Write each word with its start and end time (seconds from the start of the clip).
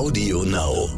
Audio 0.00 0.44
Now. 0.44 0.88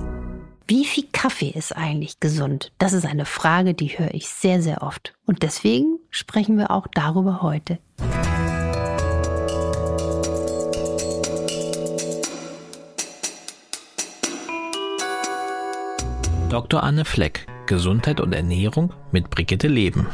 Wie 0.68 0.84
viel 0.84 1.06
Kaffee 1.10 1.48
ist 1.48 1.76
eigentlich 1.76 2.20
gesund? 2.20 2.70
Das 2.78 2.92
ist 2.92 3.04
eine 3.04 3.24
Frage, 3.24 3.74
die 3.74 3.98
höre 3.98 4.14
ich 4.14 4.28
sehr, 4.28 4.62
sehr 4.62 4.80
oft. 4.80 5.12
Und 5.26 5.42
deswegen 5.42 5.98
sprechen 6.10 6.56
wir 6.56 6.70
auch 6.70 6.86
darüber 6.86 7.42
heute. 7.42 7.80
Dr. 16.48 16.84
Anne 16.84 17.04
Fleck, 17.04 17.48
Gesundheit 17.66 18.20
und 18.20 18.32
Ernährung 18.32 18.94
mit 19.10 19.30
Brigitte 19.30 19.66
Leben. 19.66 20.06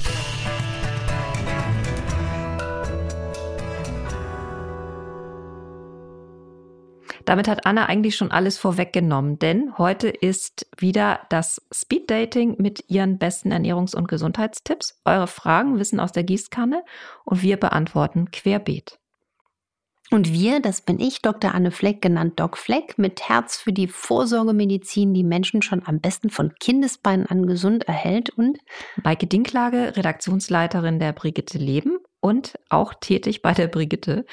Damit 7.28 7.46
hat 7.46 7.66
Anna 7.66 7.84
eigentlich 7.84 8.16
schon 8.16 8.30
alles 8.30 8.56
vorweggenommen, 8.56 9.38
denn 9.38 9.76
heute 9.76 10.08
ist 10.08 10.66
wieder 10.78 11.26
das 11.28 11.60
Speed 11.70 12.10
Dating 12.10 12.56
mit 12.56 12.84
ihren 12.88 13.18
besten 13.18 13.52
Ernährungs- 13.52 13.94
und 13.94 14.08
Gesundheitstipps. 14.08 14.98
Eure 15.04 15.26
Fragen 15.26 15.78
wissen 15.78 16.00
aus 16.00 16.10
der 16.10 16.24
Gießkanne 16.24 16.82
und 17.26 17.42
wir 17.42 17.58
beantworten 17.58 18.30
querbeet. 18.30 18.98
Und 20.10 20.32
wir, 20.32 20.60
das 20.60 20.80
bin 20.80 20.98
ich, 20.98 21.20
Dr. 21.20 21.54
Anne 21.54 21.70
Fleck, 21.70 22.00
genannt 22.00 22.40
Doc 22.40 22.56
Fleck, 22.56 22.96
mit 22.96 23.28
Herz 23.28 23.58
für 23.58 23.74
die 23.74 23.88
Vorsorgemedizin, 23.88 25.12
die 25.12 25.22
Menschen 25.22 25.60
schon 25.60 25.82
am 25.84 26.00
besten 26.00 26.30
von 26.30 26.54
Kindesbeinen 26.58 27.26
an 27.26 27.46
gesund 27.46 27.86
erhält 27.86 28.30
und 28.30 28.56
Maike 29.04 29.26
Dinklage, 29.26 29.98
Redaktionsleiterin 29.98 30.98
der 30.98 31.12
Brigitte 31.12 31.58
Leben 31.58 31.98
und 32.20 32.58
auch 32.68 32.94
tätig 32.94 33.42
bei 33.42 33.52
der 33.52 33.68
Brigitte. 33.68 34.24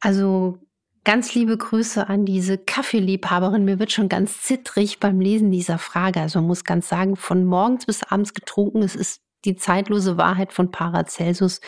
Also 0.00 0.58
ganz 1.04 1.34
liebe 1.34 1.56
Grüße 1.56 2.08
an 2.08 2.24
diese 2.24 2.58
Kaffeeliebhaberin. 2.58 3.64
Mir 3.64 3.78
wird 3.78 3.92
schon 3.92 4.08
ganz 4.08 4.42
zittrig 4.42 5.00
beim 5.00 5.20
Lesen 5.20 5.50
dieser 5.50 5.78
Frage. 5.78 6.20
Also 6.20 6.40
man 6.40 6.48
muss 6.48 6.64
ganz 6.64 6.88
sagen, 6.88 7.16
von 7.16 7.44
morgens 7.44 7.86
bis 7.86 8.02
abends 8.02 8.34
getrunken, 8.34 8.82
es 8.82 8.94
ist 8.94 9.22
die 9.44 9.56
zeitlose 9.56 10.18
Wahrheit 10.18 10.52
von 10.52 10.70
Paracelsus. 10.70 11.60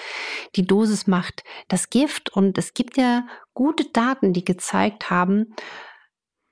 Die 0.57 0.67
Dosis 0.67 1.07
macht 1.07 1.45
das 1.69 1.91
Gift 1.91 2.31
und 2.31 2.59
es 2.59 2.75
gibt 2.75 2.97
ja 2.97 3.27
gute 3.55 3.85
Daten, 3.85 4.33
die 4.33 4.45
gezeigt 4.45 5.11
haben, 5.11 5.55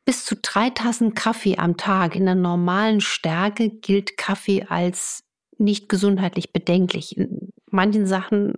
bis 0.05 0.25
zu 0.25 0.37
drei 0.37 0.71
Tassen 0.71 1.15
Kaffee 1.15 1.59
am 1.59 1.77
Tag 1.77 2.17
in 2.17 2.25
der 2.25 2.35
normalen 2.35 3.03
Stärke 3.03 3.69
gilt 3.69 4.17
Kaffee 4.17 4.65
als 4.67 5.25
nicht 5.59 5.89
gesundheitlich 5.89 6.53
bedenklich. 6.53 7.19
In 7.19 7.51
manchen 7.71 8.07
Sachen 8.07 8.55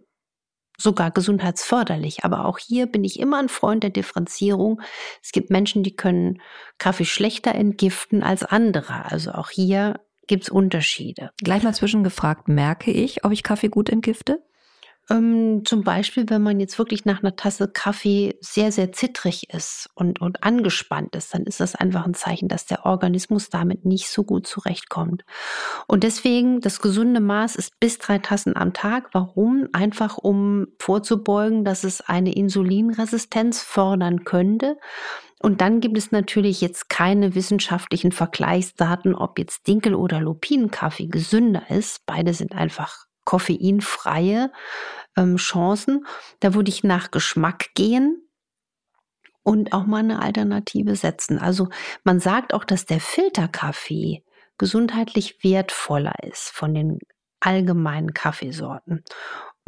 sogar 0.81 1.11
gesundheitsförderlich. 1.11 2.25
Aber 2.25 2.47
auch 2.47 2.59
hier 2.59 2.87
bin 2.87 3.05
ich 3.05 3.21
immer 3.21 3.39
ein 3.39 3.49
Freund 3.49 3.83
der 3.83 3.91
Differenzierung. 3.91 4.81
Es 5.23 5.33
gibt 5.33 5.51
Menschen, 5.51 5.83
die 5.83 5.95
können 5.95 6.41
Kaffee 6.79 7.05
schlechter 7.05 7.55
entgiften 7.55 8.23
als 8.23 8.43
andere. 8.43 9.05
Also 9.05 9.33
auch 9.33 9.51
hier 9.51 10.01
gibt 10.27 10.45
es 10.45 10.49
Unterschiede. 10.49 11.31
Gleich 11.43 11.63
mal 11.63 11.75
zwischengefragt, 11.75 12.49
merke 12.49 12.91
ich, 12.91 13.25
ob 13.25 13.33
ich 13.33 13.43
Kaffee 13.43 13.69
gut 13.69 13.91
entgifte? 13.91 14.43
Ähm, 15.09 15.63
zum 15.65 15.83
Beispiel, 15.83 16.29
wenn 16.29 16.43
man 16.43 16.61
jetzt 16.61 16.79
wirklich 16.79 17.05
nach 17.05 17.23
einer 17.23 17.35
Tasse 17.35 17.69
Kaffee 17.69 18.37
sehr, 18.41 18.71
sehr 18.71 18.93
zittrig 18.93 19.53
ist 19.53 19.89
und, 19.95 20.21
und 20.21 20.43
angespannt 20.45 21.17
ist, 21.17 21.35
dann 21.35 21.45
ist 21.45 21.61
das 21.61 21.75
einfach 21.75 22.07
ein 22.07 22.15
Zeichen, 22.15 22.49
dass 22.49 22.67
der 22.67 22.87
Organismus 22.87 23.49
damit 23.49 23.85
nicht 23.85 24.09
so 24.09 24.25
gut 24.25 24.47
zurechtkommt. 24.47 25.25
Und 25.87 26.05
deswegen, 26.05 26.61
das 26.61 26.81
gesunde 26.81 27.21
Maß 27.21 27.57
ist 27.57 27.79
bis 27.81 27.99
drei 27.99 28.19
Tassen 28.19 28.57
am 28.57 28.73
Tag. 28.73 29.09
Warum? 29.13 29.69
Einfach 29.73 30.19
um 30.19 30.67
vorzubeugen, 30.79 31.65
dass 31.65 31.85
es 31.85 32.01
eine 32.01 32.33
Insulinresistenz 32.35 33.63
fördern 33.63 34.25
könnte. 34.25 34.77
Und 35.43 35.63
dann 35.63 35.81
gibt 35.81 35.97
es 35.97 36.13
natürlich 36.13 36.61
jetzt 36.61 36.91
keine 36.91 37.35
wissenschaftlichen 37.35 38.13
Vergleichsdaten, 38.13 39.15
ob 39.15 39.39
jetzt 39.39 39.67
Dinkel- 39.67 39.95
oder 39.95 40.21
Lupinenkaffee 40.21 41.07
gesünder 41.07 41.63
ist. 41.71 42.05
Beide 42.05 42.35
sind 42.35 42.53
einfach 42.53 43.07
koffeinfreie 43.25 44.53
ähm, 45.17 45.37
Chancen. 45.37 46.07
Da 46.41 46.55
würde 46.55 46.71
ich 46.71 46.85
nach 46.85 47.11
Geschmack 47.11 47.71
gehen 47.75 48.29
und 49.43 49.73
auch 49.73 49.87
mal 49.87 49.99
eine 49.99 50.21
Alternative 50.21 50.97
setzen. 50.97 51.39
Also 51.39 51.69
man 52.05 52.21
sagt 52.21 52.55
auch, 52.55 52.65
dass 52.65 52.87
der 52.87 53.01
Filterkaffee 53.01 54.25
gesundheitlich 54.59 55.43
wertvoller 55.43 56.15
ist 56.23 56.51
von 56.51 56.75
den 56.75 56.99
allgemeinen 57.41 58.13
Kaffeesorten. 58.13 59.03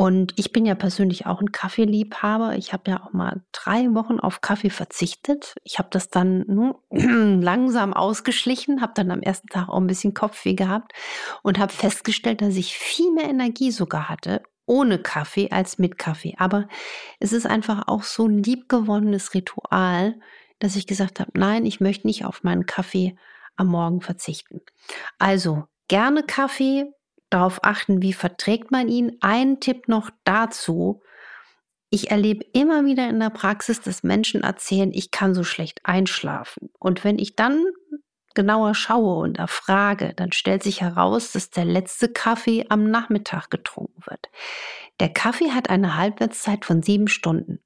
Und 0.03 0.33
ich 0.35 0.51
bin 0.51 0.67
ja 0.67 0.75
persönlich 0.75 1.27
auch 1.27 1.41
ein 1.41 1.53
Kaffeeliebhaber. 1.53 2.57
Ich 2.57 2.73
habe 2.73 2.91
ja 2.91 3.05
auch 3.05 3.13
mal 3.13 3.41
drei 3.53 3.95
Wochen 3.95 4.19
auf 4.19 4.41
Kaffee 4.41 4.69
verzichtet. 4.69 5.55
Ich 5.63 5.79
habe 5.79 5.91
das 5.93 6.09
dann 6.09 6.41
nur 6.49 6.83
langsam 6.91 7.95
ausgeschlichen, 7.95 8.81
habe 8.81 8.95
dann 8.97 9.13
am 9.13 9.23
ersten 9.23 9.47
Tag 9.47 9.69
auch 9.69 9.77
ein 9.77 9.87
bisschen 9.87 10.13
Kopfweh 10.13 10.55
gehabt 10.55 10.91
und 11.45 11.61
habe 11.61 11.73
festgestellt, 11.73 12.41
dass 12.41 12.57
ich 12.57 12.77
viel 12.77 13.13
mehr 13.13 13.29
Energie 13.29 13.71
sogar 13.71 14.09
hatte 14.09 14.43
ohne 14.67 14.99
Kaffee 14.99 15.53
als 15.53 15.79
mit 15.79 15.99
Kaffee. 15.99 16.35
Aber 16.37 16.67
es 17.21 17.33
ist 17.33 17.47
einfach 17.47 17.87
auch 17.87 18.03
so 18.03 18.27
ein 18.27 18.43
liebgewonnenes 18.43 19.35
Ritual, 19.35 20.19
dass 20.59 20.75
ich 20.75 20.89
gesagt 20.89 21.21
habe, 21.21 21.31
nein, 21.35 21.65
ich 21.65 21.79
möchte 21.79 22.09
nicht 22.09 22.25
auf 22.25 22.43
meinen 22.43 22.67
Kaffee 22.67 23.15
am 23.55 23.69
Morgen 23.69 24.01
verzichten. 24.01 24.63
Also 25.21 25.63
gerne 25.87 26.25
Kaffee, 26.25 26.93
darauf 27.33 27.65
achten, 27.65 28.03
wie 28.03 28.13
verträgt 28.13 28.71
man 28.71 28.89
ihn. 28.89 29.17
Ein 29.21 29.61
Tipp 29.61 29.89
noch 29.89 30.11
dazu. 30.25 31.03
Ich 31.91 32.11
erlebe 32.11 32.45
immer 32.53 32.85
wieder 32.85 33.09
in 33.09 33.21
der 33.21 33.31
Praxis, 33.31 33.81
dass 33.81 34.03
Menschen 34.03 34.43
erzählen, 34.43 34.93
ich 34.93 35.11
kann 35.11 35.35
so 35.35 35.45
schlecht 35.45 35.81
einschlafen. 35.85 36.71
Und 36.79 37.05
wenn 37.05 37.19
ich 37.19 37.37
dann 37.37 37.65
genauer 38.35 38.75
schaue 38.75 39.17
und 39.17 39.39
erfrage, 39.39 40.15
dann 40.15 40.33
stellt 40.33 40.63
sich 40.63 40.81
heraus, 40.81 41.33
dass 41.33 41.51
der 41.51 41.65
letzte 41.65 42.09
Kaffee 42.09 42.67
am 42.69 42.91
Nachmittag 42.91 43.51
getrunken 43.51 44.03
wird. 44.07 44.31
Der 45.01 45.11
Kaffee 45.11 45.51
hat 45.51 45.71
eine 45.71 45.97
Halbwertszeit 45.97 46.65
von 46.65 46.83
sieben 46.83 47.09
Stunden. 47.09 47.61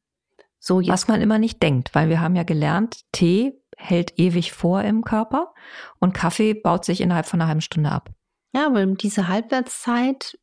So 0.59 0.81
Was 0.85 1.07
man 1.07 1.21
immer 1.21 1.39
nicht 1.39 1.63
denkt, 1.63 1.95
weil 1.95 2.09
wir 2.09 2.21
haben 2.21 2.35
ja 2.35 2.43
gelernt, 2.43 3.03
Tee 3.13 3.63
hält 3.77 4.19
ewig 4.19 4.53
vor 4.53 4.83
im 4.83 5.05
Körper 5.05 5.55
und 6.01 6.15
Kaffee 6.15 6.55
baut 6.55 6.85
sich 6.85 7.01
innerhalb 7.01 7.27
von 7.27 7.41
einer 7.41 7.49
halben 7.49 7.61
Stunde 7.61 7.93
ab. 7.93 8.11
Ja, 8.55 8.73
weil 8.73 8.95
diese 8.95 9.29
Halbwertszeit, 9.29 10.39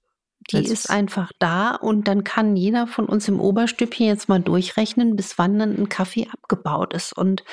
die 0.51 0.63
ist 0.63 0.71
ist- 0.71 0.89
einfach 0.89 1.31
da 1.39 1.75
und 1.75 2.07
dann 2.07 2.23
kann 2.23 2.55
jeder 2.55 2.85
von 2.87 3.05
uns 3.05 3.27
im 3.27 3.39
Oberstübchen 3.39 4.07
jetzt 4.07 4.29
mal 4.29 4.41
durchrechnen, 4.41 5.15
bis 5.15 5.37
wann 5.37 5.57
dann 5.59 5.75
ein 5.77 5.89
Kaffee 5.89 6.27
abgebaut 6.31 6.93
ist. 6.93 7.13
Und 7.17 7.43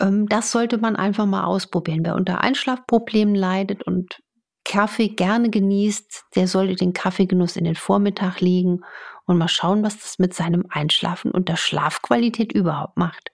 ähm, 0.00 0.28
das 0.28 0.50
sollte 0.52 0.78
man 0.78 0.96
einfach 0.96 1.26
mal 1.26 1.44
ausprobieren. 1.44 2.00
Wer 2.04 2.16
unter 2.16 2.40
Einschlafproblemen 2.42 3.34
leidet 3.34 3.82
und 3.84 4.20
Kaffee 4.64 5.08
gerne 5.08 5.50
genießt, 5.50 6.24
der 6.36 6.48
sollte 6.48 6.76
den 6.76 6.92
Kaffeegenuss 6.94 7.56
in 7.56 7.64
den 7.64 7.74
Vormittag 7.76 8.40
legen 8.40 8.82
und 9.26 9.38
mal 9.38 9.48
schauen, 9.48 9.82
was 9.82 9.98
das 9.98 10.18
mit 10.18 10.34
seinem 10.34 10.66
Einschlafen 10.70 11.32
und 11.32 11.48
der 11.48 11.56
Schlafqualität 11.56 12.52
überhaupt 12.52 12.96
macht. 12.96 13.31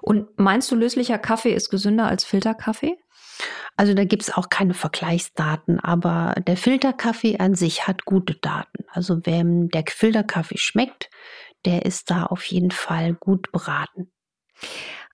Und 0.00 0.38
meinst 0.38 0.70
du, 0.70 0.76
löslicher 0.76 1.18
Kaffee 1.18 1.52
ist 1.52 1.70
gesünder 1.70 2.06
als 2.06 2.24
Filterkaffee? 2.24 2.96
Also 3.76 3.94
da 3.94 4.04
gibt 4.04 4.22
es 4.22 4.32
auch 4.32 4.50
keine 4.50 4.74
Vergleichsdaten, 4.74 5.80
aber 5.80 6.34
der 6.46 6.56
Filterkaffee 6.56 7.38
an 7.38 7.54
sich 7.54 7.86
hat 7.86 8.04
gute 8.04 8.34
Daten. 8.34 8.84
Also 8.90 9.24
wem 9.24 9.68
der 9.70 9.84
Filterkaffee 9.88 10.58
schmeckt, 10.58 11.10
der 11.64 11.86
ist 11.86 12.10
da 12.10 12.24
auf 12.24 12.44
jeden 12.44 12.70
Fall 12.70 13.14
gut 13.14 13.50
beraten. 13.52 14.12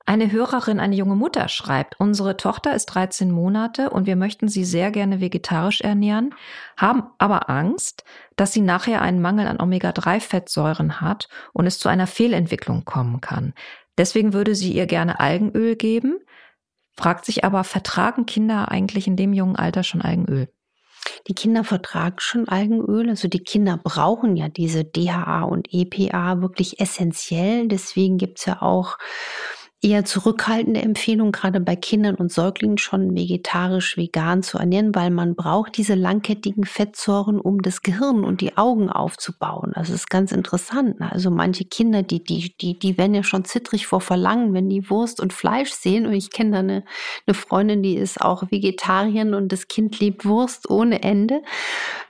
Eine 0.09 0.33
Hörerin, 0.33 0.81
eine 0.81 0.97
junge 0.97 1.17
Mutter 1.17 1.49
schreibt, 1.49 2.01
unsere 2.01 2.39
Tochter 2.39 2.75
ist 2.75 2.87
13 2.87 3.31
Monate 3.31 3.91
und 3.91 4.07
wir 4.07 4.17
möchten 4.17 4.49
sie 4.49 4.65
sehr 4.65 4.91
gerne 4.91 5.21
vegetarisch 5.21 5.83
ernähren, 5.83 6.35
haben 6.79 7.11
aber 7.19 7.51
Angst, 7.51 8.05
dass 8.35 8.55
sie 8.55 8.63
nachher 8.63 9.03
einen 9.03 9.21
Mangel 9.21 9.47
an 9.47 9.61
Omega-3-Fettsäuren 9.61 11.03
hat 11.03 11.29
und 11.53 11.67
es 11.67 11.79
zu 11.79 11.91
einer 11.91 12.07
Fehlentwicklung 12.07 12.87
kommen 12.87 13.21
kann. 13.21 13.53
Deswegen 13.99 14.33
würde 14.33 14.55
sie 14.55 14.73
ihr 14.73 14.87
gerne 14.87 15.21
Algenöl 15.21 15.77
geben, 15.77 16.21
fragt 16.97 17.25
sich 17.25 17.45
aber, 17.45 17.65
vertragen 17.65 18.25
Kinder 18.25 18.71
eigentlich 18.71 19.07
in 19.07 19.17
dem 19.17 19.33
jungen 19.33 19.57
Alter 19.57 19.83
schon 19.83 20.01
Algenöl? 20.01 20.49
Die 21.27 21.35
Kinder 21.35 21.65
vertragen 21.65 22.19
schon 22.19 22.49
Algenöl, 22.49 23.09
also 23.09 23.29
die 23.29 23.43
Kinder 23.43 23.79
brauchen 23.83 24.37
ja 24.37 24.49
diese 24.49 24.85
DHA 24.85 25.43
und 25.43 25.69
EPA 25.73 26.41
wirklich 26.41 26.81
essentiell. 26.81 27.69
Deswegen 27.69 28.19
gibt 28.19 28.39
es 28.39 28.47
ja 28.47 28.63
auch 28.63 28.99
eher 29.81 30.05
zurückhaltende 30.05 30.83
Empfehlung, 30.83 31.31
gerade 31.31 31.61
bei 31.61 31.77
Kindern 31.77 32.17
und 32.17 32.33
Säuglingen 32.33 32.79
schon 32.79 33.15
vegetarisch, 33.15 33.97
vegan 33.97 34.43
zu 34.43 34.59
ernähren, 34.59 34.93
weil 34.93 35.11
man 35.11 35.37
braucht 35.37 35.77
diese 35.77 35.95
langkettigen 35.95 36.65
Fettsäuren, 36.65 37.41
um 37.41 37.63
das 37.63 37.83
Gehirn 37.83 38.25
und 38.25 38.41
die 38.41 38.57
Augen 38.57 38.91
aufzubauen. 38.91 39.73
Also 39.75 39.93
es 39.93 40.01
ist 40.01 40.11
ganz 40.11 40.33
interessant. 40.33 40.99
Ne? 40.99 41.13
Also 41.13 41.31
manche 41.31 41.65
Kinder, 41.65 42.03
die, 42.03 42.25
die, 42.25 42.57
die, 42.61 42.77
die 42.77 42.99
werden 42.99 43.15
ja 43.15 43.23
schon 43.23 43.45
zittrig 43.45 43.87
vor 43.87 44.01
Verlangen, 44.01 44.53
wenn 44.53 44.69
die 44.69 44.91
Wurst 44.91 45.21
und 45.21 45.33
Fleisch 45.33 45.71
sehen. 45.71 46.07
Und 46.07 46.15
ich 46.15 46.31
kenne 46.31 46.51
da 46.51 46.59
eine, 46.59 46.85
eine 47.29 47.35
Freundin, 47.35 47.85
die 47.85 47.95
ist 47.95 48.21
auch 48.21 48.51
Vegetarierin 48.51 49.33
und 49.33 49.53
das 49.53 49.69
Kind 49.69 50.01
liebt 50.01 50.25
Wurst 50.25 50.69
ohne 50.69 51.05
Ende. 51.05 51.41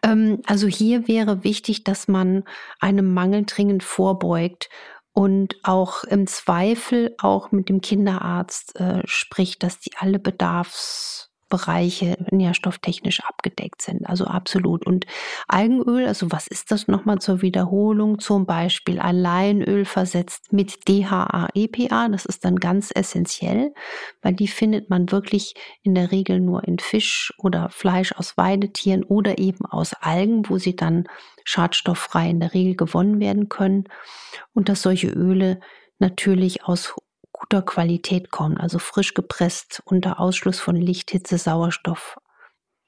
Ähm, 0.02 0.40
also 0.46 0.68
hier 0.68 1.06
wäre 1.06 1.44
wichtig, 1.44 1.84
dass 1.84 2.08
man 2.08 2.44
einem 2.80 3.12
Mangel 3.12 3.44
dringend 3.44 3.82
vorbeugt 3.82 4.70
und 5.18 5.56
auch 5.64 6.04
im 6.04 6.28
Zweifel 6.28 7.12
auch 7.18 7.50
mit 7.50 7.68
dem 7.68 7.80
Kinderarzt 7.80 8.78
äh, 8.78 9.02
spricht, 9.04 9.64
dass 9.64 9.80
die 9.80 9.90
alle 9.98 10.20
Bedarfs 10.20 11.17
Bereiche 11.48 12.16
nährstofftechnisch 12.30 13.20
abgedeckt 13.24 13.82
sind. 13.82 14.06
Also 14.06 14.26
absolut. 14.26 14.86
Und 14.86 15.06
Algenöl, 15.46 16.06
also 16.06 16.30
was 16.30 16.46
ist 16.46 16.70
das 16.70 16.88
nochmal 16.88 17.18
zur 17.18 17.42
Wiederholung? 17.42 18.18
Zum 18.18 18.46
Beispiel 18.46 18.98
Alleinöl 18.98 19.84
versetzt 19.84 20.52
mit 20.52 20.88
DHA-EPA. 20.88 22.08
Das 22.08 22.26
ist 22.26 22.44
dann 22.44 22.56
ganz 22.56 22.90
essentiell, 22.94 23.72
weil 24.22 24.34
die 24.34 24.48
findet 24.48 24.90
man 24.90 25.10
wirklich 25.10 25.54
in 25.82 25.94
der 25.94 26.12
Regel 26.12 26.40
nur 26.40 26.64
in 26.64 26.78
Fisch 26.78 27.32
oder 27.38 27.70
Fleisch 27.70 28.12
aus 28.12 28.36
Weidetieren 28.36 29.04
oder 29.04 29.38
eben 29.38 29.64
aus 29.64 29.94
Algen, 29.94 30.48
wo 30.48 30.58
sie 30.58 30.76
dann 30.76 31.04
schadstofffrei 31.44 32.28
in 32.30 32.40
der 32.40 32.54
Regel 32.54 32.76
gewonnen 32.76 33.20
werden 33.20 33.48
können. 33.48 33.84
Und 34.52 34.68
dass 34.68 34.82
solche 34.82 35.08
Öle 35.08 35.60
natürlich 35.98 36.64
aus 36.64 36.94
guter 37.38 37.62
Qualität 37.62 38.30
kommen, 38.30 38.56
also 38.56 38.78
frisch 38.78 39.14
gepresst 39.14 39.82
unter 39.84 40.18
Ausschluss 40.20 40.58
von 40.58 40.76
Licht, 40.76 41.10
Hitze, 41.10 41.38
Sauerstoff. 41.38 42.18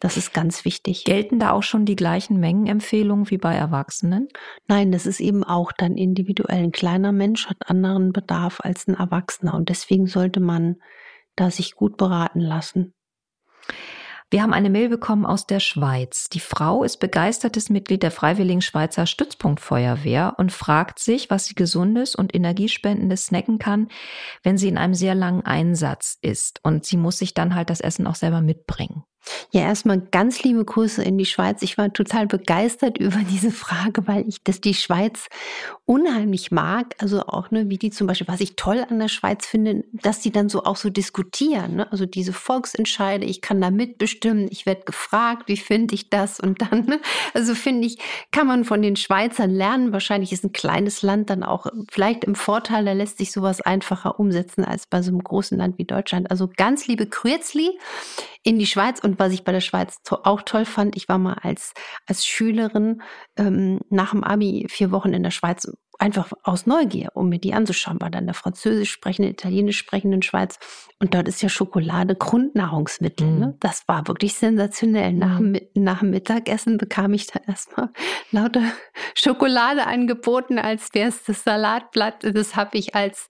Das 0.01 0.17
ist 0.17 0.33
ganz 0.33 0.65
wichtig. 0.65 1.05
Gelten 1.05 1.39
da 1.39 1.53
auch 1.53 1.63
schon 1.63 1.85
die 1.85 1.95
gleichen 1.95 2.41
Mengenempfehlungen 2.41 3.31
wie 3.31 3.37
bei 3.37 3.55
Erwachsenen? 3.55 4.29
Nein, 4.67 4.93
das 4.93 5.07
ist 5.07 5.21
eben 5.21 5.45
auch 5.45 5.73
dann 5.73 5.97
individuell. 5.97 6.65
Ein 6.65 6.73
kleiner 6.73 7.13
Mensch 7.13 7.47
hat 7.47 7.69
anderen 7.69 8.13
Bedarf 8.13 8.61
als 8.63 8.89
ein 8.89 8.95
Erwachsener 8.95 9.55
und 9.55 9.69
deswegen 9.69 10.07
sollte 10.07 10.41
man 10.41 10.77
da 11.37 11.51
sich 11.51 11.75
gut 11.75 11.99
beraten 11.99 12.41
lassen. 12.41 12.95
Wir 14.33 14.43
haben 14.43 14.53
eine 14.53 14.71
Mail 14.71 14.89
bekommen 14.89 15.27
aus 15.27 15.47
der 15.47 15.59
Schweiz. 15.59 16.29
Die 16.29 16.39
Frau 16.39 16.85
ist 16.85 16.99
begeistertes 16.99 17.69
Mitglied 17.69 18.05
der 18.05 18.13
Freiwilligen 18.13 18.63
Schweizer 18.63 19.07
Stützpunktfeuerwehr 19.07 20.35
und 20.39 20.53
fragt 20.53 21.01
sich, 21.01 21.31
was 21.31 21.47
sie 21.47 21.57
gesundes 21.57 22.15
und 22.15 22.33
energiespendendes 22.33 23.27
snacken 23.27 23.59
kann, 23.59 23.89
wenn 24.45 24.57
sie 24.57 24.69
in 24.69 24.79
einem 24.79 24.95
sehr 24.95 25.17
langen 25.17 25.45
Einsatz 25.45 26.17
ist. 26.23 26.61
Und 26.63 26.85
sie 26.85 26.97
muss 26.97 27.19
sich 27.19 27.35
dann 27.35 27.57
halt 27.57 27.71
das 27.71 27.81
Essen 27.81 28.07
auch 28.07 28.15
selber 28.15 28.41
mitbringen. 28.41 29.03
Ja, 29.53 29.63
erstmal 29.63 30.01
ganz 30.01 30.43
liebe 30.43 30.65
Grüße 30.65 31.03
in 31.03 31.19
die 31.19 31.27
Schweiz. 31.27 31.63
Ich 31.63 31.77
war 31.77 31.93
total 31.93 32.27
begeistert 32.27 32.99
über 32.99 33.19
diese 33.19 33.51
Frage, 33.51 34.07
weil 34.07 34.29
ich 34.29 34.43
das 34.43 34.61
die 34.61 34.75
Schweiz 34.75 35.29
unheimlich 35.85 36.51
mag. 36.51 36.95
Also 36.99 37.23
auch, 37.23 37.51
ne, 37.51 37.69
wie 37.69 37.79
die 37.79 37.91
zum 37.91 38.07
Beispiel, 38.07 38.29
was 38.29 38.41
ich 38.41 38.57
toll 38.57 38.87
an 38.89 38.99
der 38.99 39.09
Schweiz 39.09 39.47
finde, 39.47 39.85
dass 39.93 40.21
die 40.21 40.31
dann 40.31 40.49
so 40.49 40.65
auch 40.65 40.77
so 40.77 40.89
diskutieren. 40.89 41.77
Ne? 41.77 41.93
Also 41.93 42.07
diese 42.07 42.33
Volksentscheide, 42.33 43.25
ich 43.27 43.41
kann 43.41 43.61
da 43.61 43.71
mitbestimmen, 43.71 44.49
ich 44.51 44.67
werde 44.67 44.83
gefragt, 44.85 45.49
wie 45.49 45.57
finde 45.57 45.95
ich 45.95 46.09
das? 46.09 46.39
Und 46.41 46.63
dann, 46.63 46.87
ne? 46.87 47.01
also 47.35 47.55
finde 47.55 47.87
ich, 47.87 47.99
kann 48.31 48.47
man 48.47 48.65
von 48.65 48.83
den 48.83 48.97
Schweizern 48.97 49.51
lernen. 49.51 49.93
Wahrscheinlich 49.93 50.33
ist 50.33 50.45
ein 50.45 50.53
kleines 50.53 51.03
Land 51.03 51.31
dann 51.31 51.43
auch 51.43 51.67
vielleicht 51.91 52.25
im 52.25 52.35
Vorteil, 52.37 52.85
da 52.85 52.93
lässt 52.93 53.19
sich 53.19 53.33
sowas 53.33 53.61
einfacher 53.61 54.21
umsetzen 54.21 54.65
als 54.65 54.87
bei 54.87 55.03
so 55.03 55.11
einem 55.11 55.23
großen 55.23 55.59
Land 55.59 55.79
wie 55.79 55.85
Deutschland. 55.85 56.31
Also 56.31 56.49
ganz 56.57 56.87
liebe 56.87 57.07
Kürzli 57.07 57.71
in 58.43 58.59
die 58.59 58.67
Schweiz. 58.67 59.01
Und 59.01 59.19
was 59.19 59.33
ich 59.33 59.45
bei 59.45 59.53
der 59.53 59.61
Schweiz 59.61 60.03
to 60.03 60.17
auch 60.25 60.43
toll 60.43 60.65
fand, 60.65 60.97
ich 60.97 61.09
war 61.09 61.19
mal 61.19 61.35
als, 61.43 61.75
als 62.07 62.27
Schülerin 62.27 63.03
ähm, 63.37 63.81
nach 63.91 64.11
dem 64.13 64.25
Abi 64.25 64.67
vier 64.69 64.91
Wochen 64.91 65.13
in 65.13 65.23
der 65.23 65.31
Schweiz 65.31 65.71
einfach 66.01 66.33
aus 66.43 66.67
Neugier, 66.67 67.11
um 67.15 67.29
mir 67.29 67.39
die 67.39 67.53
anzuschauen, 67.53 68.01
war 68.01 68.11
dann 68.11 68.25
der 68.25 68.35
französisch 68.35 68.91
sprechenden, 68.91 69.33
italienisch 69.33 69.77
sprechenden 69.77 70.23
Schweiz. 70.23 70.59
Und 70.99 71.15
dort 71.15 71.29
ist 71.29 71.43
ja 71.43 71.49
Schokolade 71.49 72.17
Grundnahrungsmittel. 72.17 73.27
Mhm. 73.27 73.39
Ne? 73.39 73.57
Das 73.61 73.87
war 73.87 74.09
wirklich 74.09 74.35
sensationell. 74.35 75.13
Nach, 75.13 75.39
mhm. 75.39 75.61
nach 75.75 76.01
dem 76.01 76.11
Mittagessen 76.11 76.79
bekam 76.79 77.13
ich 77.13 77.27
da 77.27 77.41
erstmal 77.47 77.91
lauter 78.31 78.63
Schokolade 79.15 79.87
angeboten, 79.87 80.59
als 80.59 80.89
wäre 80.95 81.11
es 81.11 81.25
das 81.25 81.45
Salatblatt. 81.45 82.25
Das 82.35 82.57
habe 82.57 82.79
ich 82.79 82.95
als, 82.95 83.29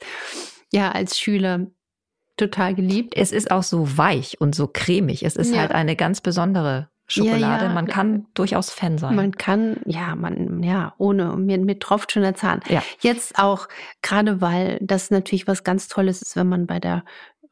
ja, 0.73 0.93
als 0.93 1.19
Schüler 1.19 1.67
total 2.41 2.75
geliebt. 2.75 3.15
Es 3.17 3.33
ist 3.33 3.51
auch 3.51 3.63
so 3.63 3.97
weich 3.97 4.41
und 4.41 4.55
so 4.55 4.67
cremig. 4.67 5.25
Es 5.25 5.37
ist 5.37 5.55
ja. 5.55 5.61
halt 5.61 5.73
eine 5.73 5.97
ganz 5.97 6.21
besondere 6.21 6.89
Schokolade. 7.07 7.41
Ja, 7.41 7.63
ja. 7.65 7.69
Man 7.69 7.87
kann 7.87 8.27
durchaus 8.35 8.71
Fan 8.71 8.99
sein. 8.99 9.17
Man 9.17 9.33
kann, 9.33 9.81
ja, 9.85 10.15
man, 10.15 10.63
ja, 10.63 10.95
ohne, 10.99 11.37
mir, 11.37 11.59
mir 11.59 11.79
tropft 11.79 12.13
schon 12.13 12.23
der 12.23 12.35
Zahn. 12.35 12.61
Ja. 12.69 12.83
Jetzt 13.01 13.39
auch, 13.39 13.69
gerade 14.03 14.41
weil 14.41 14.79
das 14.81 15.11
natürlich 15.11 15.47
was 15.47 15.65
ganz 15.65 15.89
Tolles 15.89 16.23
ist, 16.23 16.37
wenn 16.37 16.49
man 16.49 16.67
bei 16.67 16.79
der 16.79 17.05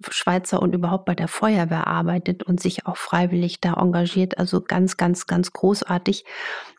Schweizer 0.09 0.63
und 0.63 0.75
überhaupt 0.75 1.07
bei 1.07 1.17
der 1.17 1.27
Feuerwehr 1.27 1.89
arbeitet 1.89 2.45
und 2.45 2.61
sich 2.61 2.87
auch 2.87 2.97
freiwillig 2.97 3.61
da 3.61 3.75
engagiert. 3.75 4.39
Also 4.39 4.61
ganz, 4.61 4.97
ganz, 4.97 5.27
ganz 5.27 5.53
großartig. 5.53 6.25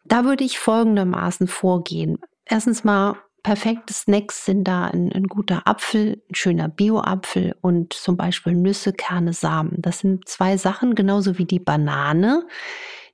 Da 0.05 0.23
würde 0.23 0.45
ich 0.45 0.57
folgendermaßen 0.57 1.47
vorgehen. 1.47 2.17
Erstens 2.45 2.85
mal 2.85 3.17
perfekte 3.43 3.93
Snacks 3.93 4.45
sind 4.45 4.63
da 4.65 4.85
ein, 4.85 5.11
ein 5.13 5.27
guter 5.27 5.67
Apfel, 5.67 6.21
ein 6.29 6.35
schöner 6.35 6.69
Bio-Apfel 6.69 7.55
und 7.61 7.93
zum 7.93 8.17
Beispiel 8.17 8.53
Nüsse, 8.53 8.93
Kerne, 8.93 9.33
Samen. 9.33 9.75
Das 9.77 9.99
sind 9.99 10.27
zwei 10.27 10.57
Sachen, 10.57 10.95
genauso 10.95 11.37
wie 11.37 11.45
die 11.45 11.59
Banane, 11.59 12.47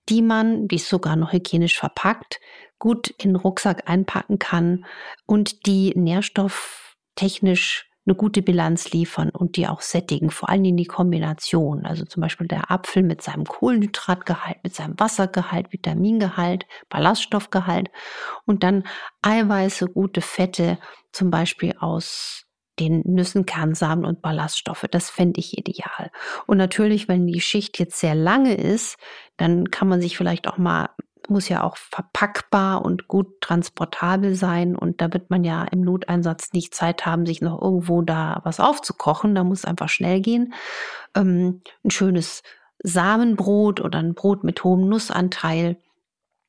die 0.10 0.22
man, 0.22 0.68
die 0.68 0.76
ist 0.76 0.90
sogar 0.90 1.16
noch 1.16 1.34
hygienisch 1.34 1.78
verpackt, 1.78 2.40
gut 2.80 3.10
in 3.10 3.32
den 3.32 3.36
Rucksack 3.36 3.90
einpacken 3.90 4.40
kann 4.40 4.86
und 5.26 5.66
die 5.66 5.94
nährstofftechnisch 5.96 7.90
eine 8.06 8.16
gute 8.16 8.42
Bilanz 8.42 8.92
liefern 8.92 9.30
und 9.30 9.56
die 9.56 9.68
auch 9.68 9.82
sättigen, 9.82 10.30
vor 10.30 10.50
allem 10.50 10.66
in 10.66 10.78
die 10.78 10.86
Kombination. 10.86 11.86
Also 11.86 12.06
zum 12.06 12.22
Beispiel 12.22 12.48
der 12.48 12.70
Apfel 12.72 13.02
mit 13.04 13.22
seinem 13.22 13.46
Kohlenhydratgehalt, 13.46 14.58
mit 14.64 14.76
seinem 14.76 15.00
Wassergehalt, 15.00 15.74
Vitamingehalt, 15.74 16.66
Ballaststoffgehalt 16.90 17.90
und 18.46 18.64
dann 18.64 18.84
Eiweiße, 19.22 19.88
gute 19.88 20.22
Fette, 20.22 20.78
zum 21.12 21.32
Beispiel 21.32 21.74
aus 21.80 22.46
den 22.80 23.02
Nüssen, 23.06 23.46
Kernsamen 23.46 24.06
und 24.06 24.22
Ballaststoffe. 24.22 24.86
Das 24.92 25.10
fände 25.10 25.40
ich 25.40 25.58
ideal. 25.58 26.12
Und 26.46 26.58
natürlich, 26.58 27.08
wenn 27.08 27.26
die 27.26 27.40
Schicht 27.40 27.80
jetzt 27.80 28.00
sehr 28.00 28.16
lange 28.16 28.54
ist, 28.56 28.98
dann 29.38 29.72
kann 29.72 29.88
man 29.88 30.02
sich 30.02 30.18
vielleicht 30.18 30.48
auch 30.48 30.58
mal 30.58 30.90
muss 31.30 31.50
ja 31.50 31.64
auch 31.64 31.78
verpackbar 31.78 32.84
und 32.84 33.08
gut 33.08 33.42
transportabel 33.42 34.36
sein. 34.36 34.76
Und 34.76 35.02
da 35.02 35.14
wird 35.14 35.30
man 35.30 35.44
ja 35.44 35.64
im 35.64 35.82
Noteinsatz 35.82 36.54
nicht 36.54 36.74
Zeit 36.74 37.06
haben, 37.06 37.26
sich 37.26 37.42
noch 37.42 37.62
irgendwo 37.62 38.02
da 38.02 38.42
was 38.44 38.60
aufzukochen. 38.60 39.36
Da 39.36 39.44
muss 39.44 39.66
einfach 39.66 39.90
schnell 39.90 40.22
gehen. 40.22 40.54
Ähm, 41.16 41.62
ein 41.84 41.92
schönes 41.92 42.44
Samenbrot 42.84 43.82
oder 43.82 44.00
ein 44.00 44.14
Brot 44.14 44.44
mit 44.44 44.64
hohem 44.64 44.88
Nussanteil 44.88 45.78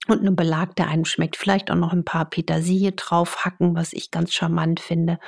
und 0.08 0.20
einen 0.20 0.36
Belag, 0.36 0.76
der 0.76 0.88
einem 0.88 1.04
schmeckt. 1.04 1.36
Vielleicht 1.36 1.70
auch 1.70 1.76
noch 1.76 1.92
ein 1.92 2.04
paar 2.04 2.24
Petersilie 2.24 2.92
draufhacken, 2.92 3.74
was 3.74 3.92
ich 3.92 4.10
ganz 4.10 4.32
charmant 4.32 4.80
finde. 4.80 5.18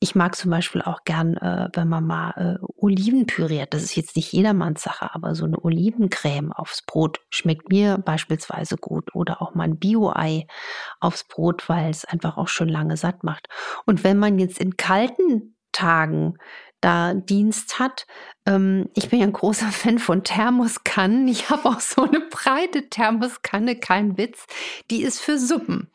Ich 0.00 0.14
mag 0.14 0.36
zum 0.36 0.50
Beispiel 0.50 0.82
auch 0.82 1.04
gern, 1.04 1.36
äh, 1.36 1.68
wenn 1.74 1.88
man 1.88 2.06
mal 2.06 2.30
äh, 2.60 2.66
Oliven 2.76 3.26
püriert. 3.26 3.74
Das 3.74 3.82
ist 3.82 3.96
jetzt 3.96 4.16
nicht 4.16 4.32
jedermanns 4.32 4.82
Sache, 4.82 5.14
aber 5.14 5.34
so 5.34 5.44
eine 5.44 5.62
Olivencreme 5.62 6.52
aufs 6.52 6.82
Brot 6.82 7.20
schmeckt 7.30 7.68
mir 7.70 7.98
beispielsweise 7.98 8.76
gut. 8.76 9.14
Oder 9.14 9.42
auch 9.42 9.54
mal 9.54 9.64
ein 9.64 9.78
Bio-Ei 9.78 10.46
aufs 11.00 11.24
Brot, 11.24 11.68
weil 11.68 11.90
es 11.90 12.04
einfach 12.04 12.36
auch 12.36 12.48
schon 12.48 12.68
lange 12.68 12.96
satt 12.96 13.24
macht. 13.24 13.48
Und 13.84 14.04
wenn 14.04 14.18
man 14.18 14.38
jetzt 14.38 14.58
in 14.58 14.76
kalten 14.76 15.56
Tagen 15.72 16.38
da 16.86 17.14
Dienst 17.14 17.80
hat. 17.80 18.06
Ähm, 18.46 18.88
ich 18.94 19.08
bin 19.08 19.18
ja 19.18 19.26
ein 19.26 19.32
großer 19.32 19.66
Fan 19.72 19.98
von 19.98 20.22
Thermoskannen. 20.22 21.26
Ich 21.28 21.50
habe 21.50 21.68
auch 21.68 21.80
so 21.80 22.02
eine 22.02 22.20
breite 22.20 22.88
Thermoskanne, 22.88 23.76
kein 23.76 24.16
Witz. 24.16 24.46
Die 24.90 25.02
ist 25.02 25.20
für 25.20 25.38
Suppen. 25.38 25.90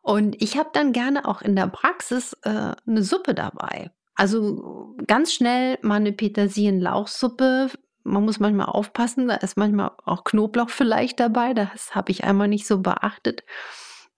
Und 0.00 0.40
ich 0.40 0.56
habe 0.56 0.70
dann 0.72 0.92
gerne 0.92 1.26
auch 1.26 1.42
in 1.42 1.56
der 1.56 1.66
Praxis 1.66 2.36
äh, 2.42 2.74
eine 2.86 3.02
Suppe 3.02 3.34
dabei. 3.34 3.90
Also 4.14 4.96
ganz 5.06 5.32
schnell 5.32 5.78
mal 5.82 5.96
eine 5.96 6.12
Petersilien-Lauchsuppe. 6.12 7.70
Man 8.04 8.24
muss 8.24 8.40
manchmal 8.40 8.66
aufpassen, 8.66 9.28
da 9.28 9.36
ist 9.36 9.56
manchmal 9.56 9.92
auch 10.04 10.24
Knoblauch 10.24 10.70
vielleicht 10.70 11.20
dabei. 11.20 11.54
Das 11.54 11.94
habe 11.94 12.10
ich 12.10 12.24
einmal 12.24 12.48
nicht 12.48 12.66
so 12.66 12.80
beachtet. 12.80 13.44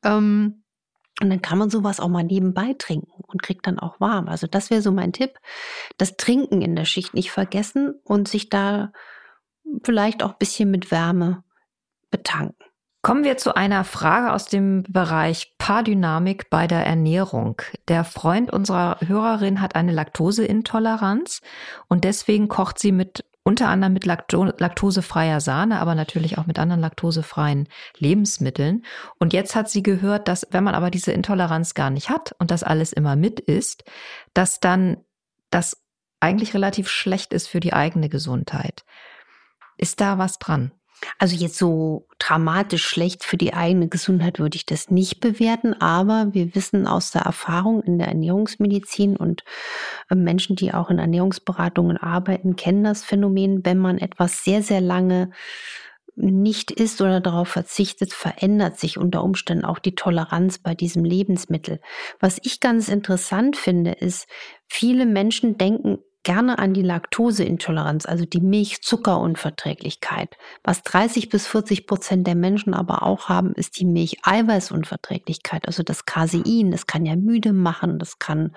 Ähm, 0.02 0.63
und 1.20 1.30
dann 1.30 1.42
kann 1.42 1.58
man 1.58 1.70
sowas 1.70 2.00
auch 2.00 2.08
mal 2.08 2.24
nebenbei 2.24 2.74
trinken 2.76 3.22
und 3.26 3.42
kriegt 3.42 3.66
dann 3.66 3.78
auch 3.78 4.00
warm. 4.00 4.28
Also 4.28 4.46
das 4.46 4.70
wäre 4.70 4.82
so 4.82 4.90
mein 4.90 5.12
Tipp. 5.12 5.38
Das 5.96 6.16
Trinken 6.16 6.60
in 6.60 6.74
der 6.74 6.84
Schicht 6.84 7.14
nicht 7.14 7.30
vergessen 7.30 7.94
und 8.04 8.28
sich 8.28 8.48
da 8.48 8.92
vielleicht 9.84 10.22
auch 10.22 10.32
ein 10.32 10.38
bisschen 10.38 10.70
mit 10.70 10.90
Wärme 10.90 11.44
betanken. 12.10 12.56
Kommen 13.02 13.22
wir 13.22 13.36
zu 13.36 13.54
einer 13.54 13.84
Frage 13.84 14.32
aus 14.32 14.46
dem 14.46 14.82
Bereich 14.88 15.54
Paardynamik 15.58 16.48
bei 16.48 16.66
der 16.66 16.86
Ernährung. 16.86 17.60
Der 17.88 18.02
Freund 18.02 18.50
unserer 18.50 18.98
Hörerin 19.06 19.60
hat 19.60 19.76
eine 19.76 19.92
Laktoseintoleranz 19.92 21.42
und 21.88 22.04
deswegen 22.04 22.48
kocht 22.48 22.78
sie 22.78 22.92
mit 22.92 23.24
unter 23.44 23.68
anderem 23.68 23.92
mit 23.92 24.06
Lakto 24.06 24.44
laktosefreier 24.44 25.40
Sahne, 25.40 25.78
aber 25.78 25.94
natürlich 25.94 26.38
auch 26.38 26.46
mit 26.46 26.58
anderen 26.58 26.80
laktosefreien 26.80 27.68
Lebensmitteln. 27.98 28.84
Und 29.18 29.32
jetzt 29.34 29.54
hat 29.54 29.68
sie 29.68 29.82
gehört, 29.82 30.28
dass 30.28 30.48
wenn 30.50 30.64
man 30.64 30.74
aber 30.74 30.90
diese 30.90 31.12
Intoleranz 31.12 31.74
gar 31.74 31.90
nicht 31.90 32.08
hat 32.08 32.34
und 32.38 32.50
das 32.50 32.62
alles 32.62 32.92
immer 32.92 33.16
mit 33.16 33.40
ist, 33.40 33.84
dass 34.32 34.60
dann 34.60 34.96
das 35.50 35.82
eigentlich 36.20 36.54
relativ 36.54 36.88
schlecht 36.88 37.34
ist 37.34 37.46
für 37.46 37.60
die 37.60 37.74
eigene 37.74 38.08
Gesundheit. 38.08 38.84
Ist 39.76 40.00
da 40.00 40.16
was 40.16 40.38
dran? 40.38 40.72
Also 41.18 41.36
jetzt 41.36 41.58
so 41.58 42.06
dramatisch 42.18 42.86
schlecht 42.86 43.24
für 43.24 43.36
die 43.36 43.54
eigene 43.54 43.88
Gesundheit 43.88 44.38
würde 44.38 44.56
ich 44.56 44.66
das 44.66 44.90
nicht 44.90 45.20
bewerten, 45.20 45.74
aber 45.74 46.28
wir 46.32 46.54
wissen 46.54 46.86
aus 46.86 47.10
der 47.10 47.22
Erfahrung 47.22 47.82
in 47.82 47.98
der 47.98 48.08
Ernährungsmedizin 48.08 49.16
und 49.16 49.44
äh, 50.10 50.14
Menschen, 50.14 50.56
die 50.56 50.72
auch 50.72 50.90
in 50.90 50.98
Ernährungsberatungen 50.98 51.96
arbeiten, 51.96 52.56
kennen 52.56 52.84
das 52.84 53.04
Phänomen, 53.04 53.64
wenn 53.64 53.78
man 53.78 53.98
etwas 53.98 54.44
sehr, 54.44 54.62
sehr 54.62 54.80
lange 54.80 55.30
nicht 56.16 56.70
isst 56.70 57.00
oder 57.00 57.20
darauf 57.20 57.48
verzichtet, 57.48 58.12
verändert 58.12 58.78
sich 58.78 58.98
unter 58.98 59.24
Umständen 59.24 59.64
auch 59.64 59.80
die 59.80 59.96
Toleranz 59.96 60.58
bei 60.58 60.74
diesem 60.74 61.04
Lebensmittel. 61.04 61.80
Was 62.20 62.38
ich 62.42 62.60
ganz 62.60 62.88
interessant 62.88 63.56
finde, 63.56 63.92
ist, 63.92 64.28
viele 64.68 65.06
Menschen 65.06 65.58
denken 65.58 65.98
gerne 66.24 66.58
an 66.58 66.74
die 66.74 66.82
Laktoseintoleranz, 66.82 68.06
also 68.06 68.24
die 68.24 68.40
Milchzuckerunverträglichkeit. 68.40 70.36
Was 70.64 70.82
30 70.82 71.28
bis 71.28 71.46
40 71.46 71.86
Prozent 71.86 72.26
der 72.26 72.34
Menschen 72.34 72.74
aber 72.74 73.04
auch 73.04 73.28
haben, 73.28 73.52
ist 73.52 73.78
die 73.78 73.84
Milcheiweißunverträglichkeit, 73.84 75.66
also 75.66 75.82
das 75.82 76.06
Casein. 76.06 76.72
Das 76.72 76.86
kann 76.86 77.06
ja 77.06 77.14
müde 77.14 77.52
machen, 77.52 77.98
das 77.98 78.18
kann 78.18 78.56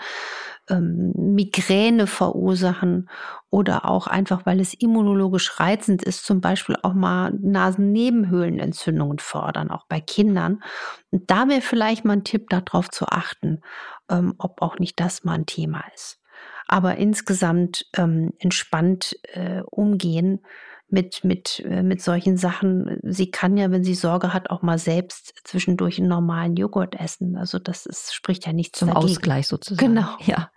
ähm, 0.70 1.12
Migräne 1.16 2.08
verursachen 2.08 3.10
oder 3.50 3.86
auch 3.86 4.08
einfach, 4.08 4.46
weil 4.46 4.60
es 4.60 4.74
immunologisch 4.74 5.60
reizend 5.60 6.04
ist, 6.04 6.26
zum 6.26 6.42
Beispiel 6.42 6.78
auch 6.82 6.94
mal 6.94 7.32
Nasennebenhöhlenentzündungen 7.40 9.20
fördern, 9.20 9.70
auch 9.70 9.86
bei 9.88 10.02
Kindern. 10.02 10.64
Und 11.12 11.30
da 11.30 11.48
wäre 11.48 11.62
vielleicht 11.62 12.06
mal 12.06 12.14
ein 12.14 12.24
Tipp, 12.24 12.50
darauf 12.50 12.90
zu 12.90 13.06
achten, 13.08 13.62
ähm, 14.10 14.34
ob 14.38 14.62
auch 14.62 14.80
nicht 14.80 15.00
das 15.00 15.24
mal 15.24 15.34
ein 15.34 15.46
Thema 15.46 15.84
ist 15.94 16.20
aber 16.68 16.98
insgesamt 16.98 17.86
ähm, 17.96 18.34
entspannt 18.40 19.18
äh, 19.34 19.62
umgehen 19.70 20.42
mit, 20.90 21.24
mit, 21.24 21.64
äh, 21.66 21.84
mit 21.84 22.02
solchen 22.02 22.38
Sachen. 22.38 23.00
Sie 23.04 23.30
kann 23.30 23.58
ja, 23.58 23.72
wenn 23.72 23.84
sie 23.84 23.94
Sorge 23.94 24.34
hat, 24.34 24.50
auch 24.50 24.62
mal 24.62 24.78
selbst 24.78 25.34
zwischendurch 25.44 26.00
einen 26.00 26.08
normalen 26.08 26.56
Joghurt 26.56 26.96
essen. 27.00 27.38
Also 27.38 27.60
das 27.60 27.86
ist, 27.86 28.14
spricht 28.14 28.46
ja 28.46 28.54
nichts 28.54 28.80
Zum 28.80 28.90
dagegen. 28.90 29.06
Ausgleich 29.06 29.48
sozusagen. 29.48 29.96
Genau. 29.96 30.16
Ja. 30.26 30.50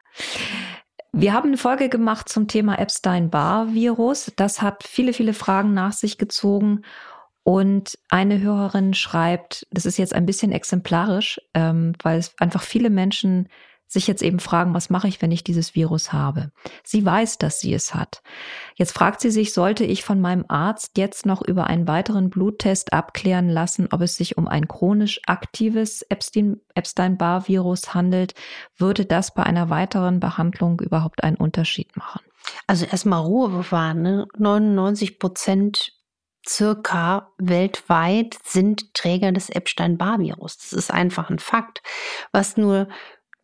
Wir 1.13 1.33
haben 1.33 1.49
eine 1.49 1.57
Folge 1.57 1.89
gemacht 1.89 2.29
zum 2.29 2.47
Thema 2.47 2.79
Epstein-Barr-Virus. 2.79 4.33
Das 4.37 4.63
hat 4.63 4.85
viele, 4.85 5.13
viele 5.13 5.35
Fragen 5.35 5.75
nach 5.75 5.93
sich 5.93 6.19
gezogen. 6.19 6.83
Und 7.43 7.99
eine 8.09 8.41
Hörerin 8.41 8.95
schreibt, 8.95 9.67
das 9.73 9.87
ist 9.87 9.97
jetzt 9.97 10.15
ein 10.15 10.27
bisschen 10.27 10.53
exemplarisch, 10.53 11.41
ähm, 11.55 11.95
weil 12.03 12.19
es 12.19 12.35
einfach 12.39 12.63
viele 12.63 12.91
Menschen 12.91 13.49
sich 13.93 14.07
jetzt 14.07 14.23
eben 14.23 14.39
fragen, 14.39 14.73
was 14.73 14.89
mache 14.89 15.09
ich, 15.09 15.21
wenn 15.21 15.33
ich 15.33 15.43
dieses 15.43 15.75
Virus 15.75 16.13
habe? 16.13 16.53
Sie 16.85 17.05
weiß, 17.05 17.39
dass 17.39 17.59
sie 17.61 17.75
es 17.75 17.93
hat. 17.93 18.23
Jetzt 18.77 18.93
fragt 18.93 19.21
sie 19.21 19.31
sich, 19.31 19.53
sollte 19.53 19.85
ich 19.85 20.05
von 20.05 20.21
meinem 20.21 20.45
Arzt 20.49 20.97
jetzt 20.97 21.27
noch 21.27 21.43
über 21.43 21.67
einen 21.67 21.89
weiteren 21.89 22.31
Bluttest 22.31 22.93
abklären 22.93 23.49
lassen, 23.49 23.89
ob 23.91 24.01
es 24.01 24.15
sich 24.17 24.39
um 24.39 24.47
ein 24.47 24.69
chronisch 24.69 25.21
aktives 25.27 26.03
Epstein-Barr-Virus 26.03 27.93
handelt? 27.93 28.35
Würde 28.77 29.05
das 29.05 29.35
bei 29.35 29.43
einer 29.43 29.71
weiteren 29.71 30.21
Behandlung 30.21 30.81
überhaupt 30.81 31.25
einen 31.25 31.37
Unterschied 31.37 31.97
machen? 31.97 32.21
Also 32.69 32.87
erstmal 32.87 33.23
Ruhe 33.23 33.49
bewahren. 33.49 34.03
Ne? 34.03 34.27
99 34.39 35.19
Prozent 35.19 35.93
circa 36.49 37.33
weltweit 37.39 38.39
sind 38.45 38.95
Träger 38.95 39.33
des 39.33 39.51
Epstein-Barr-Virus. 39.51 40.59
Das 40.59 40.73
ist 40.73 40.91
einfach 40.91 41.29
ein 41.29 41.39
Fakt. 41.39 41.83
Was 42.33 42.57
nur 42.57 42.89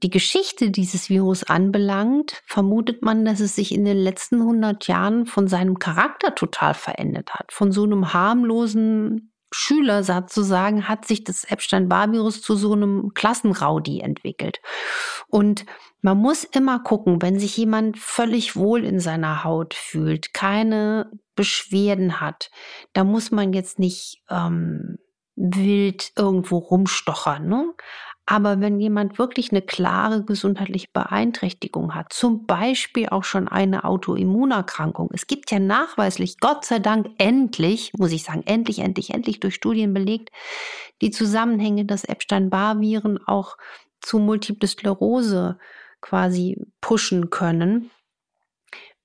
die 0.03 0.11
Geschichte 0.11 0.71
dieses 0.71 1.09
Virus 1.09 1.45
anbelangt, 1.45 2.43
vermutet 2.47 3.03
man, 3.03 3.25
dass 3.25 3.41
es 3.41 3.57
sich 3.57 3.73
in 3.73 3.85
den 3.85 3.97
letzten 3.97 4.41
100 4.41 4.87
Jahren 4.87 5.27
von 5.27 5.49
seinem 5.49 5.79
Charakter 5.79 6.35
total 6.35 6.75
verändert 6.75 7.35
hat. 7.35 7.53
Von 7.53 7.73
so 7.73 7.85
einem 7.85 8.13
harmlosen 8.13 9.33
Schüler 9.53 10.03
sozusagen 10.05 10.89
hat 10.89 11.07
sich 11.07 11.25
das 11.25 11.45
Epstein-Barr-Virus 11.45 12.43
zu 12.43 12.57
so 12.57 12.73
einem 12.73 13.13
Klassenraudi 13.15 14.01
entwickelt. 14.01 14.61
Und 15.29 15.65
man 16.03 16.19
muss 16.19 16.45
immer 16.45 16.81
gucken, 16.81 17.23
wenn 17.23 17.39
sich 17.39 17.57
jemand 17.57 17.99
völlig 17.99 18.57
wohl 18.57 18.85
in 18.85 19.01
seiner 19.01 19.45
Haut 19.45 19.73
fühlt, 19.73 20.35
keine 20.35 21.11
Beschwerden 21.37 22.21
hat, 22.21 22.51
da 22.93 23.05
muss 23.05 23.31
man 23.31 23.53
jetzt 23.53 23.79
nicht 23.79 24.23
ähm, 24.29 24.99
wild 25.37 26.13
irgendwo 26.17 26.59
rumstochern. 26.59 27.47
Ne? 27.47 27.73
Aber 28.29 28.61
wenn 28.61 28.81
jemand 28.81 29.21
wirklich 29.21 29.53
eine 29.53 29.63
klare 29.63 30.25
gesundheitliche 30.25 30.89
Beeinträchtigung 30.93 31.95
hat, 31.95 32.13
zum 32.13 32.45
Beispiel 32.45 33.09
auch 33.09 33.23
schon 33.23 33.47
eine 33.47 33.85
Autoimmunerkrankung, 33.85 35.11
es 35.13 35.29
gibt 35.29 35.53
ja 35.53 35.61
nachweislich, 35.61 36.39
Gott 36.41 36.65
sei 36.65 36.81
Dank 36.81 37.09
endlich, 37.19 37.93
muss 37.97 38.11
ich 38.11 38.25
sagen, 38.25 38.43
endlich, 38.45 38.81
endlich, 38.81 39.11
endlich 39.11 39.39
durch 39.39 39.55
Studien 39.55 39.95
belegt, 39.95 40.31
die 41.03 41.13
Zusammenhänge, 41.13 41.85
dass 41.85 42.03
Epstein-Barr-Viren 42.03 43.21
auch 43.27 43.57
zu 44.01 44.19
Multiple 44.19 44.69
Sklerose 44.69 45.57
quasi 46.01 46.61
pushen 46.81 47.31
können. 47.31 47.93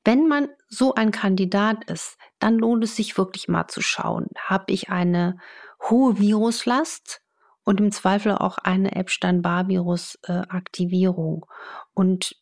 Wenn 0.04 0.28
man 0.28 0.50
so 0.68 0.96
ein 0.96 1.12
Kandidat 1.12 1.84
ist, 1.92 2.18
dann 2.40 2.58
lohnt 2.58 2.84
es 2.84 2.96
sich 2.96 3.20
wirklich 3.20 3.48
mal 3.48 3.68
zu 3.68 3.82
schauen, 3.82 4.30
habe 4.36 4.74
ich 4.74 4.90
eine 4.90 5.38
hohe 5.90 6.18
Viruslast 6.18 7.21
und 7.63 7.80
im 7.80 7.91
Zweifel 7.91 8.34
auch 8.34 8.58
eine 8.58 8.96
Epstein-Barr-Virus-Aktivierung. 8.96 11.46
Und 11.94 12.36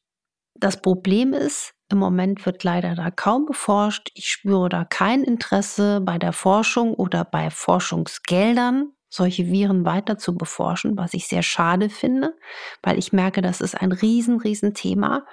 das 0.55 0.81
Problem 0.81 1.33
ist, 1.33 1.73
im 1.89 1.97
Moment 1.97 2.45
wird 2.45 2.63
leider 2.63 2.95
da 2.95 3.11
kaum 3.11 3.45
beforscht. 3.45 4.11
Ich 4.13 4.29
spüre 4.29 4.69
da 4.69 4.85
kein 4.85 5.23
Interesse 5.23 5.99
bei 6.01 6.19
der 6.19 6.33
Forschung 6.33 6.93
oder 6.93 7.25
bei 7.25 7.49
Forschungsgeldern, 7.49 8.91
solche 9.09 9.47
Viren 9.47 9.85
weiter 9.85 10.19
zu 10.19 10.37
beforschen, 10.37 10.97
was 10.97 11.15
ich 11.15 11.27
sehr 11.27 11.41
schade 11.41 11.89
finde, 11.89 12.35
weil 12.83 12.99
ich 12.99 13.11
merke, 13.11 13.41
das 13.41 13.59
ist 13.59 13.73
ein 13.75 13.91
riesen, 13.91 14.39
riesen 14.39 14.75
Thema. 14.75 15.25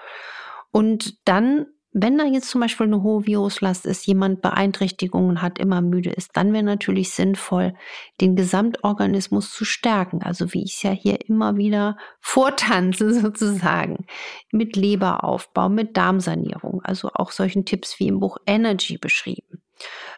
Und 0.70 1.28
dann 1.28 1.66
wenn 1.92 2.18
da 2.18 2.24
jetzt 2.24 2.50
zum 2.50 2.60
Beispiel 2.60 2.86
eine 2.86 3.02
hohe 3.02 3.26
Viruslast 3.26 3.86
ist, 3.86 4.06
jemand 4.06 4.42
Beeinträchtigungen 4.42 5.40
hat, 5.40 5.58
immer 5.58 5.80
müde 5.80 6.10
ist, 6.10 6.30
dann 6.34 6.52
wäre 6.52 6.62
natürlich 6.62 7.10
sinnvoll, 7.10 7.74
den 8.20 8.36
Gesamtorganismus 8.36 9.50
zu 9.50 9.64
stärken. 9.64 10.22
Also 10.22 10.52
wie 10.52 10.62
ich 10.62 10.74
es 10.74 10.82
ja 10.82 10.90
hier 10.90 11.18
immer 11.26 11.56
wieder 11.56 11.96
vortanze 12.20 13.14
sozusagen. 13.14 14.06
Mit 14.52 14.76
Leberaufbau, 14.76 15.68
mit 15.70 15.96
Darmsanierung. 15.96 16.82
Also 16.82 17.10
auch 17.14 17.30
solchen 17.30 17.64
Tipps 17.64 17.98
wie 17.98 18.08
im 18.08 18.20
Buch 18.20 18.36
Energy 18.46 18.98
beschrieben. 18.98 19.62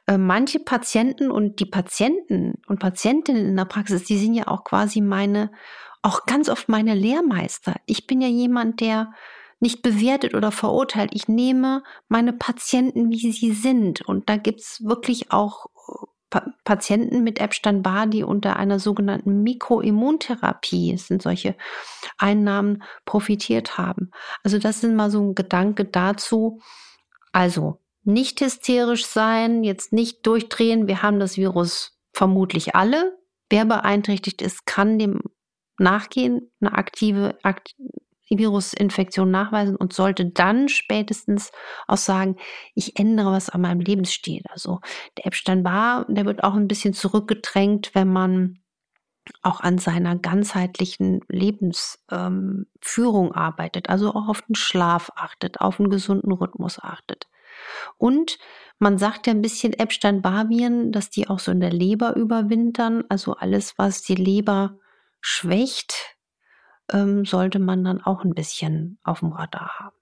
Äh, 0.07 0.19
manche 0.19 0.61
Patienten 0.61 1.31
und 1.31 1.61
die 1.61 1.67
Patienten 1.67 2.55
und 2.67 2.81
Patientinnen 2.81 3.47
in 3.47 3.57
der 3.57 3.67
Praxis, 3.67 4.05
die 4.05 4.19
sind 4.19 4.35
ja 4.35 4.49
auch 4.49 4.65
quasi 4.65 5.01
meine, 5.01 5.53
auch 6.03 6.27
ganz 6.27 6.49
oft 6.49 6.69
meine 6.69 6.95
Lehrmeister. 6.95 7.77
Ich 7.87 8.07
bin 8.07 8.21
ja 8.21 8.29
jemand, 8.29 8.81
der 8.81 9.13
nicht 9.61 9.83
bewertet 9.83 10.35
oder 10.35 10.53
verurteilt. 10.53 11.11
Ich 11.13 11.29
nehme 11.29 11.83
meine 12.09 12.33
Patienten, 12.33 13.11
wie 13.11 13.33
sie 13.33 13.53
sind. 13.53 14.03
Und 14.03 14.29
da 14.29 14.37
gibt's 14.37 14.85
wirklich 14.85 15.33
auch 15.33 15.67
äh, 15.67 16.07
pa 16.31 16.53
Patienten 16.65 17.25
mit 17.25 17.41
Epstein-Barr, 17.41 18.07
die 18.07 18.23
unter 18.23 18.57
einer 18.57 18.79
sogenannten 18.79 19.43
Mikroimmuntherapie, 19.43 20.93
es 20.93 21.07
sind 21.07 21.23
solche 21.23 21.57
Einnahmen, 22.19 22.83
profitiert 23.05 23.79
haben. 23.79 24.11
Also 24.45 24.59
das 24.59 24.81
sind 24.81 24.95
mal 24.95 25.11
so 25.11 25.23
ein 25.23 25.35
Gedanke 25.35 25.87
dazu. 25.87 26.61
Also 27.33 27.81
nicht 28.05 28.41
hysterisch 28.41 29.07
sein, 29.07 29.65
jetzt 29.65 29.93
nicht 29.93 30.27
durchdrehen. 30.27 30.87
Wir 30.87 31.03
haben 31.03 31.19
das 31.21 31.37
Virus 31.37 31.99
vermutlich 32.13 32.75
alle. 32.75 33.19
Wer 33.51 33.65
beeinträchtigt 33.65 34.43
ist, 34.43 34.67
kann 34.67 34.99
dem 34.99 35.21
nachgehen, 35.79 36.51
eine 36.61 36.75
aktive, 36.75 37.39
akt 37.43 37.75
Virusinfektion 38.37 39.31
nachweisen 39.31 39.77
und 39.77 39.93
sollte 39.93 40.27
dann 40.27 40.69
spätestens 40.69 41.53
auch 41.87 41.97
sagen, 41.97 42.37
ich 42.75 42.99
ändere 42.99 43.33
was 43.33 43.49
an 43.49 43.63
meinem 43.63 43.81
Lebensstil. 43.81 44.43
Also 44.51 44.81
der 45.17 45.27
Epstein-Barr, 45.27 46.05
der 46.09 46.27
wird 46.27 46.45
auch 46.45 46.55
ein 46.55 46.69
bisschen 46.69 46.93
zurückgedrängt, 46.93 47.95
wenn 47.95 48.13
man 48.13 48.59
auch 49.43 49.61
an 49.61 49.79
seiner 49.79 50.17
ganzheitlichen 50.17 51.21
Lebensführung 51.29 51.97
ähm, 52.11 53.33
arbeitet, 53.33 53.89
also 53.89 54.11
auch 54.11 54.29
auf 54.29 54.43
den 54.43 54.57
Schlaf 54.57 55.11
achtet, 55.17 55.61
auf 55.61 55.79
einen 55.79 55.91
gesunden 55.91 56.33
Rhythmus 56.33 56.79
achtet. 56.83 57.29
Und 57.97 58.39
Man 58.79 58.97
sagt 58.97 59.27
ja 59.27 59.33
ein 59.33 59.43
bisschen 59.43 59.73
Epstein-Barr-Viren, 59.73 60.93
dass 60.93 61.11
die 61.11 61.29
auch 61.29 61.41
so 61.41 61.51
in 61.51 61.61
der 61.61 61.73
Leber 61.73 62.15
überwintern. 62.15 63.05
Also 63.09 63.35
alles, 63.35 63.77
was 63.77 64.03
die 64.03 64.15
Leber 64.15 64.79
schwächt, 65.21 66.17
ähm, 66.93 67.25
sollte 67.25 67.59
man 67.59 67.85
dann 67.85 68.01
auch 68.01 68.25
ein 68.25 68.35
bisschen 68.35 68.99
auf 69.05 69.21
dem 69.21 69.33
Radar 69.33 69.79
haben. 69.79 69.97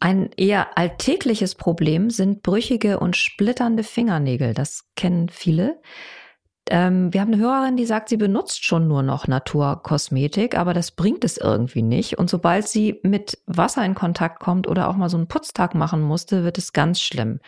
Ein 0.00 0.30
eher 0.36 0.76
alltägliches 0.76 1.54
Problem 1.54 2.10
sind 2.10 2.42
brüchige 2.42 2.98
und 2.98 3.16
splitternde 3.16 3.84
Fingernägel. 3.84 4.52
Das 4.52 4.88
kennen 4.96 5.28
viele. 5.28 5.80
Ähm, 6.68 7.12
wir 7.12 7.20
haben 7.20 7.32
eine 7.32 7.42
Hörerin, 7.42 7.76
die 7.76 7.86
sagt, 7.86 8.08
sie 8.08 8.16
benutzt 8.16 8.64
schon 8.64 8.88
nur 8.88 9.02
noch 9.02 9.26
Naturkosmetik, 9.26 10.56
aber 10.56 10.74
das 10.74 10.92
bringt 10.92 11.24
es 11.24 11.36
irgendwie 11.38 11.82
nicht. 11.82 12.18
Und 12.18 12.30
sobald 12.30 12.68
sie 12.68 13.00
mit 13.02 13.38
Wasser 13.46 13.84
in 13.84 13.94
Kontakt 13.94 14.40
kommt 14.40 14.68
oder 14.68 14.88
auch 14.88 14.96
mal 14.96 15.08
so 15.08 15.16
einen 15.16 15.28
Putztag 15.28 15.74
machen 15.74 16.02
musste, 16.02 16.44
wird 16.44 16.58
es 16.58 16.72
ganz 16.72 17.00
schlimm. 17.00 17.40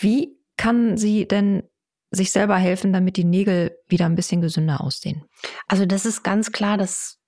Wie 0.00 0.36
kann 0.56 0.96
sie 0.96 1.26
denn 1.26 1.62
sich 2.10 2.32
selber 2.32 2.56
helfen, 2.56 2.92
damit 2.92 3.16
die 3.16 3.24
Nägel 3.24 3.76
wieder 3.88 4.06
ein 4.06 4.16
bisschen 4.16 4.40
gesünder 4.40 4.80
aussehen? 4.80 5.24
Also 5.66 5.86
das 5.86 6.06
ist 6.06 6.22
ganz 6.22 6.52
klar, 6.52 6.78
dass 6.78 7.18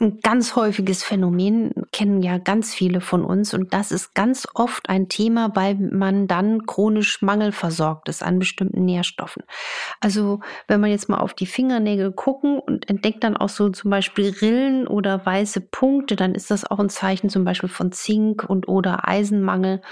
ein 0.00 0.20
ganz 0.20 0.56
häufiges 0.56 1.02
Phänomen, 1.02 1.72
kennen 1.92 2.22
ja 2.22 2.38
ganz 2.38 2.74
viele 2.74 3.00
von 3.00 3.24
uns 3.24 3.52
und 3.52 3.74
das 3.74 3.92
ist 3.92 4.14
ganz 4.14 4.48
oft 4.54 4.88
ein 4.88 5.08
Thema, 5.08 5.54
weil 5.54 5.74
man 5.74 6.26
dann 6.26 6.66
chronisch 6.66 7.20
mangelversorgt 7.20 8.08
ist 8.08 8.22
an 8.22 8.38
bestimmten 8.38 8.84
Nährstoffen. 8.84 9.42
Also 10.00 10.40
wenn 10.68 10.80
man 10.80 10.90
jetzt 10.90 11.08
mal 11.08 11.18
auf 11.18 11.34
die 11.34 11.46
Fingernägel 11.46 12.12
gucken 12.12 12.58
und 12.58 12.88
entdeckt 12.88 13.22
dann 13.24 13.36
auch 13.36 13.50
so 13.50 13.68
zum 13.68 13.90
Beispiel 13.90 14.30
Rillen 14.40 14.86
oder 14.86 15.24
weiße 15.24 15.60
Punkte, 15.60 16.16
dann 16.16 16.34
ist 16.34 16.50
das 16.50 16.64
auch 16.64 16.78
ein 16.78 16.88
Zeichen 16.88 17.28
zum 17.28 17.44
Beispiel 17.44 17.68
von 17.68 17.92
Zink 17.92 18.44
und 18.48 18.68
oder 18.68 19.06
Eisenmangel. 19.06 19.82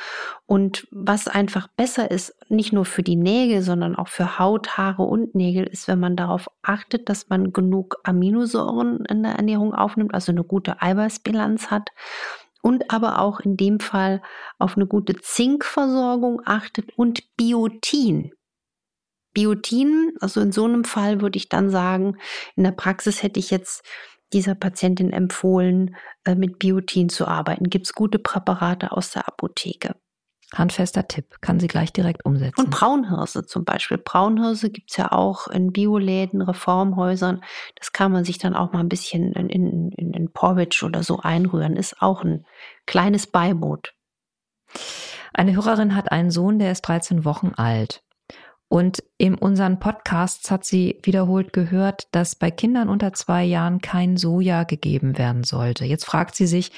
Und 0.46 0.86
was 0.90 1.28
einfach 1.28 1.68
besser 1.68 2.10
ist, 2.10 2.34
nicht 2.50 2.72
nur 2.72 2.84
für 2.84 3.02
die 3.02 3.16
Nägel, 3.16 3.62
sondern 3.62 3.96
auch 3.96 4.08
für 4.08 4.38
Haut, 4.38 4.76
Haare 4.76 5.02
und 5.02 5.34
Nägel, 5.34 5.64
ist, 5.64 5.88
wenn 5.88 6.00
man 6.00 6.16
darauf 6.16 6.48
achtet, 6.62 7.08
dass 7.08 7.28
man 7.28 7.52
genug 7.52 7.96
Aminosäuren 8.04 9.04
in 9.06 9.22
der 9.22 9.32
Ernährung 9.32 9.74
aufnimmt 9.74 10.14
also 10.14 10.32
eine 10.32 10.44
gute 10.44 10.80
Eiweißbilanz 10.80 11.70
hat 11.70 11.90
und 12.62 12.90
aber 12.90 13.20
auch 13.20 13.40
in 13.40 13.56
dem 13.56 13.80
Fall 13.80 14.22
auf 14.58 14.76
eine 14.76 14.86
gute 14.86 15.16
Zinkversorgung 15.16 16.42
achtet 16.44 16.96
und 16.96 17.22
Biotin. 17.36 18.32
Biotin, 19.34 20.12
also 20.20 20.40
in 20.40 20.52
so 20.52 20.64
einem 20.64 20.84
Fall 20.84 21.20
würde 21.20 21.36
ich 21.36 21.48
dann 21.48 21.70
sagen, 21.70 22.16
in 22.56 22.64
der 22.64 22.72
Praxis 22.72 23.22
hätte 23.22 23.38
ich 23.38 23.50
jetzt 23.50 23.84
dieser 24.32 24.54
Patientin 24.54 25.12
empfohlen, 25.12 25.96
äh, 26.24 26.34
mit 26.34 26.58
Biotin 26.58 27.08
zu 27.08 27.26
arbeiten. 27.26 27.70
Gibt 27.70 27.86
es 27.86 27.94
gute 27.94 28.18
Präparate 28.18 28.92
aus 28.92 29.12
der 29.12 29.26
Apotheke. 29.28 29.94
Handfester 30.54 31.06
Tipp, 31.06 31.40
kann 31.42 31.60
sie 31.60 31.68
gleich 31.68 31.92
direkt 31.92 32.24
umsetzen. 32.24 32.60
Und 32.60 32.70
Braunhirse 32.70 33.44
zum 33.44 33.64
Beispiel. 33.64 33.98
Braunhirse 33.98 34.70
gibt 34.70 34.90
es 34.90 34.96
ja 34.96 35.12
auch 35.12 35.46
in 35.48 35.72
Bioläden, 35.72 36.40
Reformhäusern. 36.40 37.42
Das 37.76 37.92
kann 37.92 38.12
man 38.12 38.24
sich 38.24 38.38
dann 38.38 38.54
auch 38.54 38.72
mal 38.72 38.80
ein 38.80 38.88
bisschen 38.88 39.32
in, 39.34 39.50
in, 39.50 39.92
in, 39.92 40.12
in 40.14 40.32
Porridge 40.32 40.84
oder 40.86 41.02
so 41.02 41.18
einrühren. 41.20 41.76
Ist 41.76 42.00
auch 42.00 42.24
ein 42.24 42.46
kleines 42.86 43.26
Beiboot. 43.26 43.92
Eine 45.34 45.54
Hörerin 45.54 45.94
hat 45.94 46.10
einen 46.10 46.30
Sohn, 46.30 46.58
der 46.58 46.72
ist 46.72 46.82
13 46.82 47.24
Wochen 47.24 47.52
alt. 47.54 48.02
Und 48.68 49.02
in 49.16 49.34
unseren 49.34 49.80
Podcasts 49.80 50.50
hat 50.50 50.62
sie 50.62 50.98
wiederholt 51.02 51.54
gehört, 51.54 52.06
dass 52.12 52.34
bei 52.34 52.50
Kindern 52.50 52.90
unter 52.90 53.14
zwei 53.14 53.42
Jahren 53.42 53.80
kein 53.80 54.18
Soja 54.18 54.64
gegeben 54.64 55.16
werden 55.16 55.42
sollte. 55.42 55.86
Jetzt 55.86 56.04
fragt 56.04 56.34
sie 56.34 56.46
sich, 56.46 56.70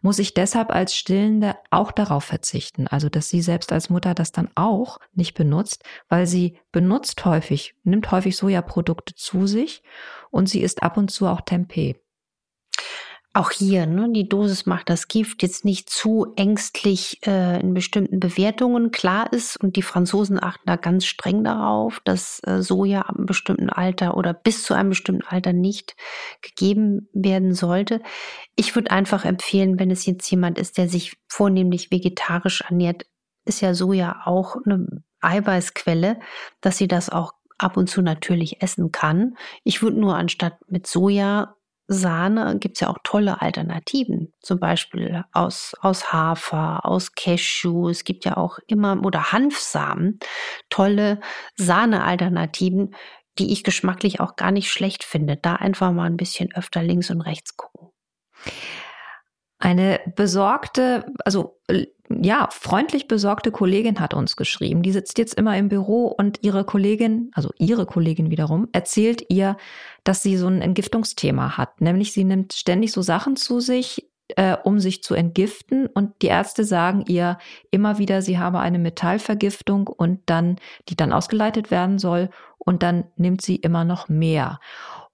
muss 0.00 0.18
ich 0.18 0.32
deshalb 0.32 0.70
als 0.70 0.96
Stillende 0.96 1.56
auch 1.70 1.92
darauf 1.92 2.24
verzichten? 2.24 2.86
Also, 2.86 3.10
dass 3.10 3.28
sie 3.28 3.42
selbst 3.42 3.72
als 3.72 3.90
Mutter 3.90 4.14
das 4.14 4.32
dann 4.32 4.48
auch 4.54 4.98
nicht 5.12 5.34
benutzt, 5.34 5.84
weil 6.08 6.26
sie 6.26 6.56
benutzt 6.72 7.22
häufig, 7.26 7.74
nimmt 7.84 8.10
häufig 8.10 8.38
Sojaprodukte 8.38 9.14
zu 9.14 9.46
sich 9.46 9.82
und 10.30 10.48
sie 10.48 10.62
isst 10.62 10.82
ab 10.82 10.96
und 10.96 11.10
zu 11.10 11.26
auch 11.26 11.42
Tempeh 11.42 11.96
auch 13.34 13.50
hier, 13.50 13.86
ne, 13.86 14.08
die 14.12 14.28
Dosis 14.28 14.64
macht 14.64 14.88
das 14.88 15.08
Gift 15.08 15.42
jetzt 15.42 15.64
nicht 15.64 15.90
zu 15.90 16.32
ängstlich 16.36 17.18
äh, 17.26 17.60
in 17.60 17.74
bestimmten 17.74 18.20
Bewertungen 18.20 18.92
klar 18.92 19.32
ist 19.32 19.56
und 19.56 19.74
die 19.74 19.82
Franzosen 19.82 20.40
achten 20.40 20.62
da 20.66 20.76
ganz 20.76 21.04
streng 21.04 21.42
darauf, 21.42 22.00
dass 22.04 22.40
äh, 22.46 22.62
Soja 22.62 23.02
ab 23.02 23.16
einem 23.16 23.26
bestimmten 23.26 23.70
Alter 23.70 24.16
oder 24.16 24.32
bis 24.32 24.62
zu 24.62 24.72
einem 24.74 24.90
bestimmten 24.90 25.26
Alter 25.26 25.52
nicht 25.52 25.96
gegeben 26.42 27.08
werden 27.12 27.54
sollte. 27.54 28.00
Ich 28.54 28.76
würde 28.76 28.92
einfach 28.92 29.24
empfehlen, 29.24 29.80
wenn 29.80 29.90
es 29.90 30.06
jetzt 30.06 30.30
jemand 30.30 30.56
ist, 30.56 30.78
der 30.78 30.88
sich 30.88 31.16
vornehmlich 31.26 31.90
vegetarisch 31.90 32.60
ernährt, 32.60 33.04
ist 33.44 33.60
ja 33.60 33.74
Soja 33.74 34.22
auch 34.26 34.56
eine 34.64 35.02
Eiweißquelle, 35.20 36.20
dass 36.60 36.78
sie 36.78 36.86
das 36.86 37.10
auch 37.10 37.32
ab 37.58 37.76
und 37.76 37.90
zu 37.90 38.00
natürlich 38.00 38.62
essen 38.62 38.92
kann. 38.92 39.36
Ich 39.64 39.82
würde 39.82 39.98
nur 39.98 40.14
anstatt 40.14 40.58
mit 40.68 40.86
Soja 40.86 41.56
Sahne 41.86 42.58
gibt 42.58 42.76
es 42.76 42.80
ja 42.80 42.88
auch 42.88 42.98
tolle 43.02 43.42
Alternativen, 43.42 44.32
zum 44.40 44.58
Beispiel 44.58 45.24
aus, 45.32 45.74
aus 45.80 46.12
Hafer, 46.12 46.86
aus 46.86 47.14
Cashew. 47.14 47.88
Es 47.88 48.04
gibt 48.04 48.24
ja 48.24 48.36
auch 48.36 48.58
immer, 48.66 49.04
oder 49.04 49.32
Hanfsamen, 49.32 50.18
tolle 50.70 51.20
Sahne-Alternativen, 51.56 52.94
die 53.38 53.52
ich 53.52 53.64
geschmacklich 53.64 54.20
auch 54.20 54.36
gar 54.36 54.50
nicht 54.50 54.70
schlecht 54.70 55.04
finde. 55.04 55.36
Da 55.36 55.56
einfach 55.56 55.92
mal 55.92 56.04
ein 56.04 56.16
bisschen 56.16 56.54
öfter 56.54 56.82
links 56.82 57.10
und 57.10 57.20
rechts 57.20 57.56
gucken. 57.56 57.90
Eine 59.64 59.98
besorgte, 60.14 61.06
also 61.24 61.56
ja, 62.10 62.48
freundlich 62.50 63.08
besorgte 63.08 63.50
Kollegin 63.50 63.98
hat 63.98 64.12
uns 64.12 64.36
geschrieben. 64.36 64.82
Die 64.82 64.92
sitzt 64.92 65.16
jetzt 65.16 65.32
immer 65.32 65.56
im 65.56 65.70
Büro 65.70 66.08
und 66.08 66.40
ihre 66.42 66.64
Kollegin, 66.64 67.30
also 67.32 67.48
ihre 67.56 67.86
Kollegin 67.86 68.30
wiederum, 68.30 68.68
erzählt 68.72 69.24
ihr, 69.30 69.56
dass 70.04 70.22
sie 70.22 70.36
so 70.36 70.48
ein 70.48 70.60
Entgiftungsthema 70.60 71.56
hat. 71.56 71.80
Nämlich 71.80 72.12
sie 72.12 72.24
nimmt 72.24 72.52
ständig 72.52 72.92
so 72.92 73.00
Sachen 73.00 73.36
zu 73.36 73.60
sich, 73.60 74.06
äh, 74.36 74.54
um 74.62 74.80
sich 74.80 75.02
zu 75.02 75.14
entgiften. 75.14 75.86
Und 75.86 76.20
die 76.20 76.26
Ärzte 76.26 76.64
sagen 76.64 77.04
ihr 77.08 77.38
immer 77.70 77.96
wieder, 77.96 78.20
sie 78.20 78.38
habe 78.38 78.58
eine 78.58 78.78
Metallvergiftung 78.78 79.86
und 79.86 80.20
dann, 80.26 80.56
die 80.90 80.96
dann 80.96 81.10
ausgeleitet 81.10 81.70
werden 81.70 81.98
soll. 81.98 82.28
Und 82.58 82.82
dann 82.82 83.04
nimmt 83.16 83.40
sie 83.40 83.56
immer 83.56 83.86
noch 83.86 84.10
mehr. 84.10 84.60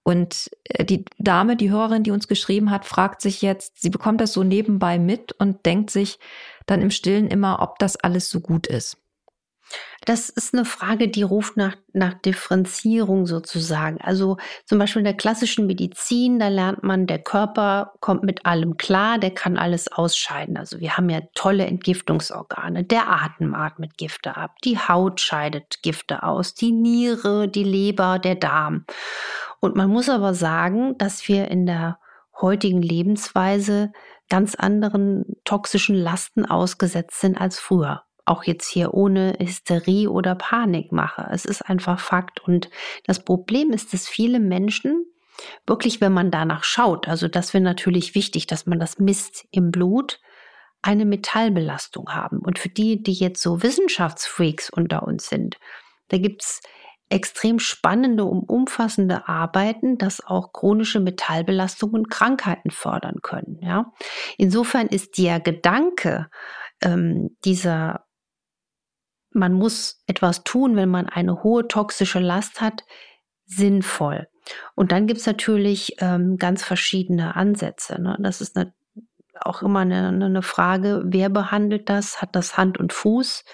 Und 0.03 0.51
äh, 0.65 0.85
die 0.85 1.05
Dame, 1.19 1.57
die 1.57 1.71
Hörerin, 1.71 2.03
die 2.03 2.11
uns 2.11 2.29
geschrieben 2.29 2.71
hat, 2.71 2.85
fragt 2.85 3.21
sich 3.21 3.43
jetzt, 3.43 3.81
sie 3.81 3.91
bekommt 3.91 4.21
das 4.21 4.33
so 4.33 4.43
nebenbei 4.43 4.99
mit 4.99 5.33
und 5.33 5.65
denkt 5.67 5.91
sich 5.91 6.19
dann 6.67 6.83
im 6.83 6.91
Stillen 6.91 7.29
immer, 7.29 7.61
ob 7.61 7.79
das 7.79 7.97
alles 7.97 8.31
so 8.31 8.41
gut 8.41 8.67
ist. 8.67 8.97
Das 10.05 10.31
ist 10.31 10.55
eine 10.55 10.65
Frage, 10.65 11.09
die 11.09 11.23
ruft 11.23 11.57
nach, 11.57 11.77
nach 11.93 12.15
Differenzierung 12.15 13.27
sozusagen. 13.27 14.01
Also 14.01 14.39
zum 14.65 14.79
Beispiel 14.79 15.01
in 15.01 15.05
der 15.05 15.17
klassischen 15.17 15.67
Medizin, 15.67 16.39
da 16.39 16.49
lernt 16.49 16.83
man, 16.83 17.07
der 17.07 17.19
Körper 17.19 17.93
kommt 18.01 18.23
mit 18.23 18.47
allem 18.47 18.79
klar, 18.79 19.19
der 19.19 19.33
kann 19.33 19.59
alles 19.59 19.93
ausscheiden. 19.93 20.57
Also 20.57 20.81
wir 20.81 20.97
haben 20.97 21.11
ja 21.11 21.21
tolle 21.35 21.67
Entgiftungsorgane. 21.67 22.83
Der 22.85 23.11
Atem 23.11 23.55
atmet 23.55 23.99
Gifte 23.99 24.37
ab, 24.37 24.57
die 24.65 24.79
Haut 24.79 25.21
scheidet 25.21 25.83
Gifte 25.83 26.23
aus, 26.23 26.55
die 26.55 26.73
Niere, 26.73 27.47
die 27.49 27.65
Leber, 27.65 28.19
der 28.19 28.37
Darm. 28.37 28.87
Und 29.61 29.77
man 29.77 29.91
muss 29.91 30.09
aber 30.09 30.35
sagen, 30.35 30.97
dass 30.99 31.29
wir 31.29 31.49
in 31.49 31.67
der 31.67 31.99
heutigen 32.41 32.83
Lebensweise 32.83 33.93
ganz 34.29 34.55
anderen 34.55 35.37
toxischen 35.45 35.97
Lasten 35.97 36.47
ausgesetzt 36.47 37.21
sind 37.21 37.39
als 37.39 37.59
früher 37.59 38.05
auch 38.31 38.45
jetzt 38.45 38.69
hier 38.69 38.95
ohne 38.95 39.35
Hysterie 39.41 40.09
oder 40.09 40.37
Panik 40.37 40.93
mache. 40.93 41.29
Es 41.33 41.45
ist 41.45 41.63
einfach 41.63 41.99
Fakt. 41.99 42.41
Und 42.41 42.71
das 43.05 43.25
Problem 43.25 43.73
ist, 43.73 43.93
dass 43.93 44.09
viele 44.09 44.39
Menschen 44.39 45.05
wirklich, 45.67 46.01
wenn 46.01 46.13
man 46.13 46.31
danach 46.31 46.63
schaut, 46.63 47.09
also 47.09 47.27
das 47.27 47.53
wäre 47.55 47.65
natürlich 47.65 48.15
wichtig, 48.15 48.47
dass 48.47 48.67
man 48.67 48.79
das 48.79 48.99
misst 48.99 49.47
im 49.51 49.73
Blut, 49.73 50.21
eine 50.83 51.05
Metallbelastung 51.05 52.11
haben. 52.11 52.39
Und 52.39 52.59
für 52.59 52.69
die, 52.69 53.03
die 53.03 53.13
jetzt 53.13 53.43
so 53.43 53.63
Wissenschaftsfreaks 53.63 54.71
unter 54.71 55.03
uns 55.03 55.29
sind, 55.29 55.59
da 56.09 56.19
gibt 56.19 56.43
es 56.43 56.61
extrem 57.11 57.59
spannende 57.59 58.25
und 58.25 58.49
umfassende 58.49 59.29
Arbeiten, 59.29 59.99
dass 59.99 60.25
auch 60.25 60.53
chronische 60.53 61.01
Metallbelastungen 61.01 62.09
Krankheiten 62.09 62.71
fördern 62.71 63.17
können. 63.23 63.59
Ja? 63.63 63.93
Insofern 64.39 64.87
ist 64.87 65.19
der 65.19 65.41
Gedanke 65.41 66.31
ähm, 66.83 67.37
dieser 67.45 68.07
man 69.33 69.53
muss 69.53 70.03
etwas 70.07 70.45
tun, 70.45 70.77
wenn 70.77 70.89
man 70.89 71.09
eine 71.09 71.43
hohe 71.43 71.69
toxische 71.69 72.19
Last 72.19 72.61
hat, 72.61 72.85
sinnvoll. 73.47 74.29
Und 74.75 74.93
dann 74.93 75.07
gibt 75.07 75.21
es 75.21 75.27
natürlich 75.27 75.97
ähm, 76.01 76.37
ganz 76.37 76.65
verschiedene 76.65 77.37
Ansätze. 77.37 78.01
Ne? 78.01 78.17
Das 78.21 78.41
ist 78.41 78.57
eine, 78.57 78.73
auch 79.41 79.63
immer 79.63 79.81
eine, 79.81 80.09
eine, 80.09 80.43
Frage, 80.43 81.03
wer 81.05 81.29
behandelt 81.29 81.89
das? 81.89 82.21
Hat 82.21 82.35
das 82.35 82.57
Hand 82.57 82.79
und 82.79 82.93
Fuß? 82.93 83.45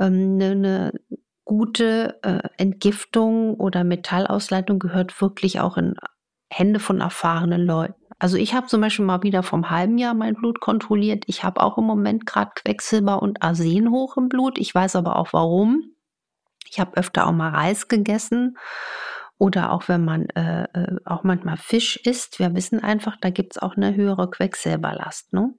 Ähm, 0.00 0.38
eine, 0.40 0.50
eine 0.50 0.92
gute 1.50 2.16
äh, 2.22 2.48
Entgiftung 2.58 3.54
oder 3.56 3.82
Metallausleitung 3.82 4.78
gehört 4.78 5.20
wirklich 5.20 5.58
auch 5.58 5.76
in 5.76 5.96
Hände 6.48 6.78
von 6.78 7.00
erfahrenen 7.00 7.66
Leuten. 7.66 7.96
Also 8.20 8.36
ich 8.36 8.54
habe 8.54 8.68
zum 8.68 8.80
Beispiel 8.80 9.04
mal 9.04 9.24
wieder 9.24 9.42
vom 9.42 9.68
halben 9.68 9.98
Jahr 9.98 10.14
mein 10.14 10.34
Blut 10.34 10.60
kontrolliert. 10.60 11.24
Ich 11.26 11.42
habe 11.42 11.60
auch 11.60 11.76
im 11.76 11.82
Moment 11.82 12.24
gerade 12.24 12.52
Quecksilber 12.54 13.20
und 13.20 13.42
Arsen 13.42 13.90
hoch 13.90 14.16
im 14.16 14.28
Blut. 14.28 14.58
Ich 14.60 14.72
weiß 14.72 14.94
aber 14.94 15.16
auch 15.16 15.32
warum. 15.32 15.90
Ich 16.68 16.78
habe 16.78 16.96
öfter 16.96 17.26
auch 17.26 17.32
mal 17.32 17.50
Reis 17.50 17.88
gegessen 17.88 18.56
oder 19.36 19.72
auch 19.72 19.88
wenn 19.88 20.04
man 20.04 20.30
äh, 20.30 20.68
äh 20.72 20.98
auch 21.04 21.24
manchmal 21.24 21.56
Fisch 21.56 21.96
isst. 21.96 22.38
Wir 22.38 22.54
wissen 22.54 22.78
einfach, 22.78 23.16
da 23.20 23.30
gibt 23.30 23.56
es 23.56 23.58
auch 23.60 23.76
eine 23.76 23.96
höhere 23.96 24.30
Quecksilberlast. 24.30 25.32
Ne? 25.32 25.52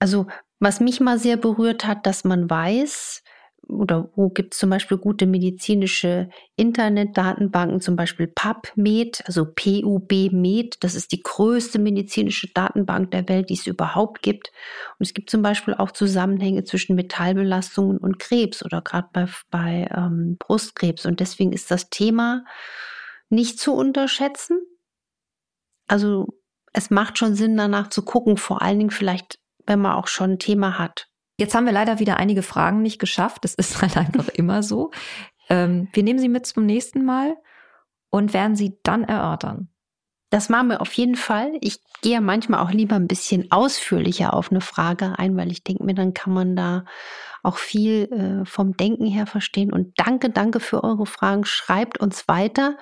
Also 0.00 0.26
was 0.58 0.80
mich 0.80 0.98
mal 0.98 1.20
sehr 1.20 1.36
berührt 1.36 1.86
hat, 1.86 2.04
dass 2.04 2.24
man 2.24 2.50
weiß, 2.50 3.22
oder 3.68 4.10
wo 4.16 4.30
gibt 4.30 4.54
es 4.54 4.60
zum 4.60 4.70
Beispiel 4.70 4.96
gute 4.96 5.26
medizinische 5.26 6.30
Internetdatenbanken, 6.56 7.80
zum 7.80 7.96
Beispiel 7.96 8.26
PubMed, 8.26 9.22
also 9.26 9.44
PUB-Med, 9.44 10.82
das 10.82 10.94
ist 10.94 11.12
die 11.12 11.22
größte 11.22 11.78
medizinische 11.78 12.48
Datenbank 12.52 13.10
der 13.10 13.28
Welt, 13.28 13.50
die 13.50 13.54
es 13.54 13.66
überhaupt 13.66 14.22
gibt. 14.22 14.50
Und 14.98 15.06
es 15.06 15.12
gibt 15.12 15.28
zum 15.28 15.42
Beispiel 15.42 15.74
auch 15.74 15.90
Zusammenhänge 15.90 16.64
zwischen 16.64 16.96
Metallbelastungen 16.96 17.98
und 17.98 18.18
Krebs 18.18 18.64
oder 18.64 18.80
gerade 18.80 19.08
bei, 19.12 19.26
bei 19.50 19.88
ähm, 19.94 20.36
Brustkrebs. 20.38 21.04
Und 21.04 21.20
deswegen 21.20 21.52
ist 21.52 21.70
das 21.70 21.90
Thema 21.90 22.44
nicht 23.28 23.60
zu 23.60 23.74
unterschätzen. 23.74 24.60
Also 25.86 26.26
es 26.72 26.90
macht 26.90 27.18
schon 27.18 27.34
Sinn, 27.34 27.56
danach 27.56 27.88
zu 27.88 28.02
gucken, 28.02 28.38
vor 28.38 28.62
allen 28.62 28.78
Dingen 28.78 28.90
vielleicht, 28.90 29.38
wenn 29.66 29.80
man 29.80 29.92
auch 29.92 30.06
schon 30.06 30.32
ein 30.32 30.38
Thema 30.38 30.78
hat 30.78 31.08
Jetzt 31.38 31.54
haben 31.54 31.66
wir 31.66 31.72
leider 31.72 32.00
wieder 32.00 32.16
einige 32.16 32.42
Fragen 32.42 32.82
nicht 32.82 32.98
geschafft. 32.98 33.44
Das 33.44 33.54
ist 33.54 33.80
halt 33.82 33.96
einfach 33.96 34.28
immer 34.28 34.62
so. 34.62 34.90
Ähm, 35.48 35.88
wir 35.92 36.02
nehmen 36.02 36.18
sie 36.18 36.28
mit 36.28 36.46
zum 36.46 36.66
nächsten 36.66 37.04
Mal 37.04 37.36
und 38.10 38.34
werden 38.34 38.56
sie 38.56 38.78
dann 38.82 39.04
erörtern. 39.04 39.68
Das 40.30 40.50
machen 40.50 40.68
wir 40.68 40.82
auf 40.82 40.92
jeden 40.92 41.14
Fall. 41.14 41.52
Ich 41.62 41.80
gehe 42.02 42.20
manchmal 42.20 42.60
auch 42.60 42.70
lieber 42.70 42.96
ein 42.96 43.08
bisschen 43.08 43.50
ausführlicher 43.50 44.34
auf 44.34 44.50
eine 44.50 44.60
Frage 44.60 45.18
ein, 45.18 45.36
weil 45.38 45.50
ich 45.50 45.64
denke 45.64 45.84
mir, 45.84 45.94
dann 45.94 46.12
kann 46.12 46.34
man 46.34 46.54
da 46.54 46.84
auch 47.42 47.56
viel 47.56 48.12
äh, 48.12 48.44
vom 48.44 48.76
Denken 48.76 49.06
her 49.06 49.26
verstehen. 49.26 49.72
Und 49.72 49.94
danke, 49.96 50.28
danke 50.28 50.60
für 50.60 50.84
eure 50.84 51.06
Fragen. 51.06 51.46
Schreibt 51.46 51.98
uns 51.98 52.28
weiter, 52.28 52.76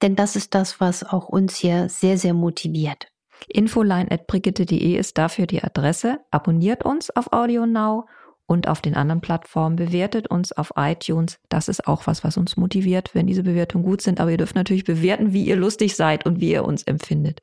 denn 0.00 0.16
das 0.16 0.34
ist 0.34 0.54
das, 0.54 0.80
was 0.80 1.04
auch 1.04 1.28
uns 1.28 1.56
hier 1.56 1.90
sehr, 1.90 2.16
sehr 2.16 2.32
motiviert. 2.32 3.08
Infoline.brigitte.de 3.46 4.96
ist 4.96 5.18
dafür 5.18 5.46
die 5.46 5.62
Adresse. 5.62 6.20
Abonniert 6.30 6.84
uns 6.84 7.10
auf 7.10 7.32
Audio 7.32 7.66
Now 7.66 8.06
und 8.46 8.66
auf 8.66 8.80
den 8.80 8.94
anderen 8.94 9.20
Plattformen. 9.20 9.76
Bewertet 9.76 10.28
uns 10.28 10.52
auf 10.52 10.72
iTunes. 10.76 11.38
Das 11.48 11.68
ist 11.68 11.86
auch 11.86 12.06
was, 12.06 12.24
was 12.24 12.36
uns 12.36 12.56
motiviert, 12.56 13.14
wenn 13.14 13.26
diese 13.26 13.42
Bewertungen 13.42 13.84
gut 13.84 14.00
sind. 14.00 14.20
Aber 14.20 14.30
ihr 14.30 14.38
dürft 14.38 14.56
natürlich 14.56 14.84
bewerten, 14.84 15.32
wie 15.32 15.44
ihr 15.44 15.56
lustig 15.56 15.94
seid 15.94 16.26
und 16.26 16.40
wie 16.40 16.52
ihr 16.52 16.64
uns 16.64 16.82
empfindet. 16.82 17.42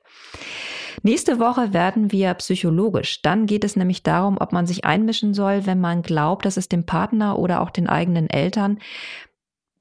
Nächste 1.03 1.39
Woche 1.39 1.73
werden 1.73 2.11
wir 2.11 2.33
psychologisch. 2.35 3.21
Dann 3.21 3.45
geht 3.45 3.63
es 3.63 3.75
nämlich 3.75 4.01
darum, 4.01 4.37
ob 4.39 4.51
man 4.51 4.65
sich 4.65 4.85
einmischen 4.85 5.33
soll, 5.33 5.65
wenn 5.65 5.79
man 5.79 6.01
glaubt, 6.01 6.45
dass 6.45 6.57
es 6.57 6.69
dem 6.69 6.85
Partner 6.85 7.37
oder 7.37 7.61
auch 7.61 7.69
den 7.69 7.87
eigenen 7.87 8.29
Eltern 8.29 8.79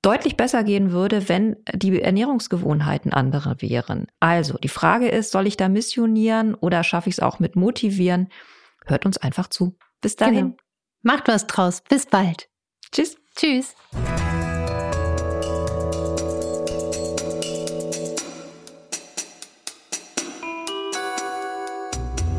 deutlich 0.05 0.37
besser 0.37 0.64
gehen 0.64 0.93
würde, 0.93 1.29
wenn 1.29 1.57
die 1.73 2.01
Ernährungsgewohnheiten 2.01 3.12
andere 3.12 3.62
wären. 3.62 4.07
Also, 4.21 4.59
die 4.59 4.69
Frage 4.69 5.09
ist, 5.09 5.31
soll 5.31 5.47
ich 5.47 5.57
da 5.57 5.69
missionieren 5.69 6.55
oder 6.55 6.85
schaffe 6.85 7.09
ich 7.09 7.17
es 7.17 7.21
auch 7.21 7.38
mit 7.38 7.57
motivieren? 7.57 8.29
Hört 8.85 9.07
uns 9.07 9.17
einfach 9.17 9.49
zu. 9.49 9.77
Bis 10.03 10.17
dahin. 10.17 10.35
Genau. 10.35 10.57
Macht 11.03 11.29
was 11.29 11.47
draus. 11.47 11.83
Bis 11.88 12.07
bald. 12.07 12.49
Tschüss. 12.93 13.17
Tschüss. 13.35 13.75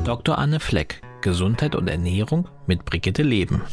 Dr. 0.04 0.38
Anne 0.38 0.60
Fleck, 0.60 1.02
Gesundheit 1.22 1.76
und 1.76 1.88
Ernährung 1.88 2.48
mit 2.68 2.86
Brigitte 2.86 3.24
Leben. 3.24 3.64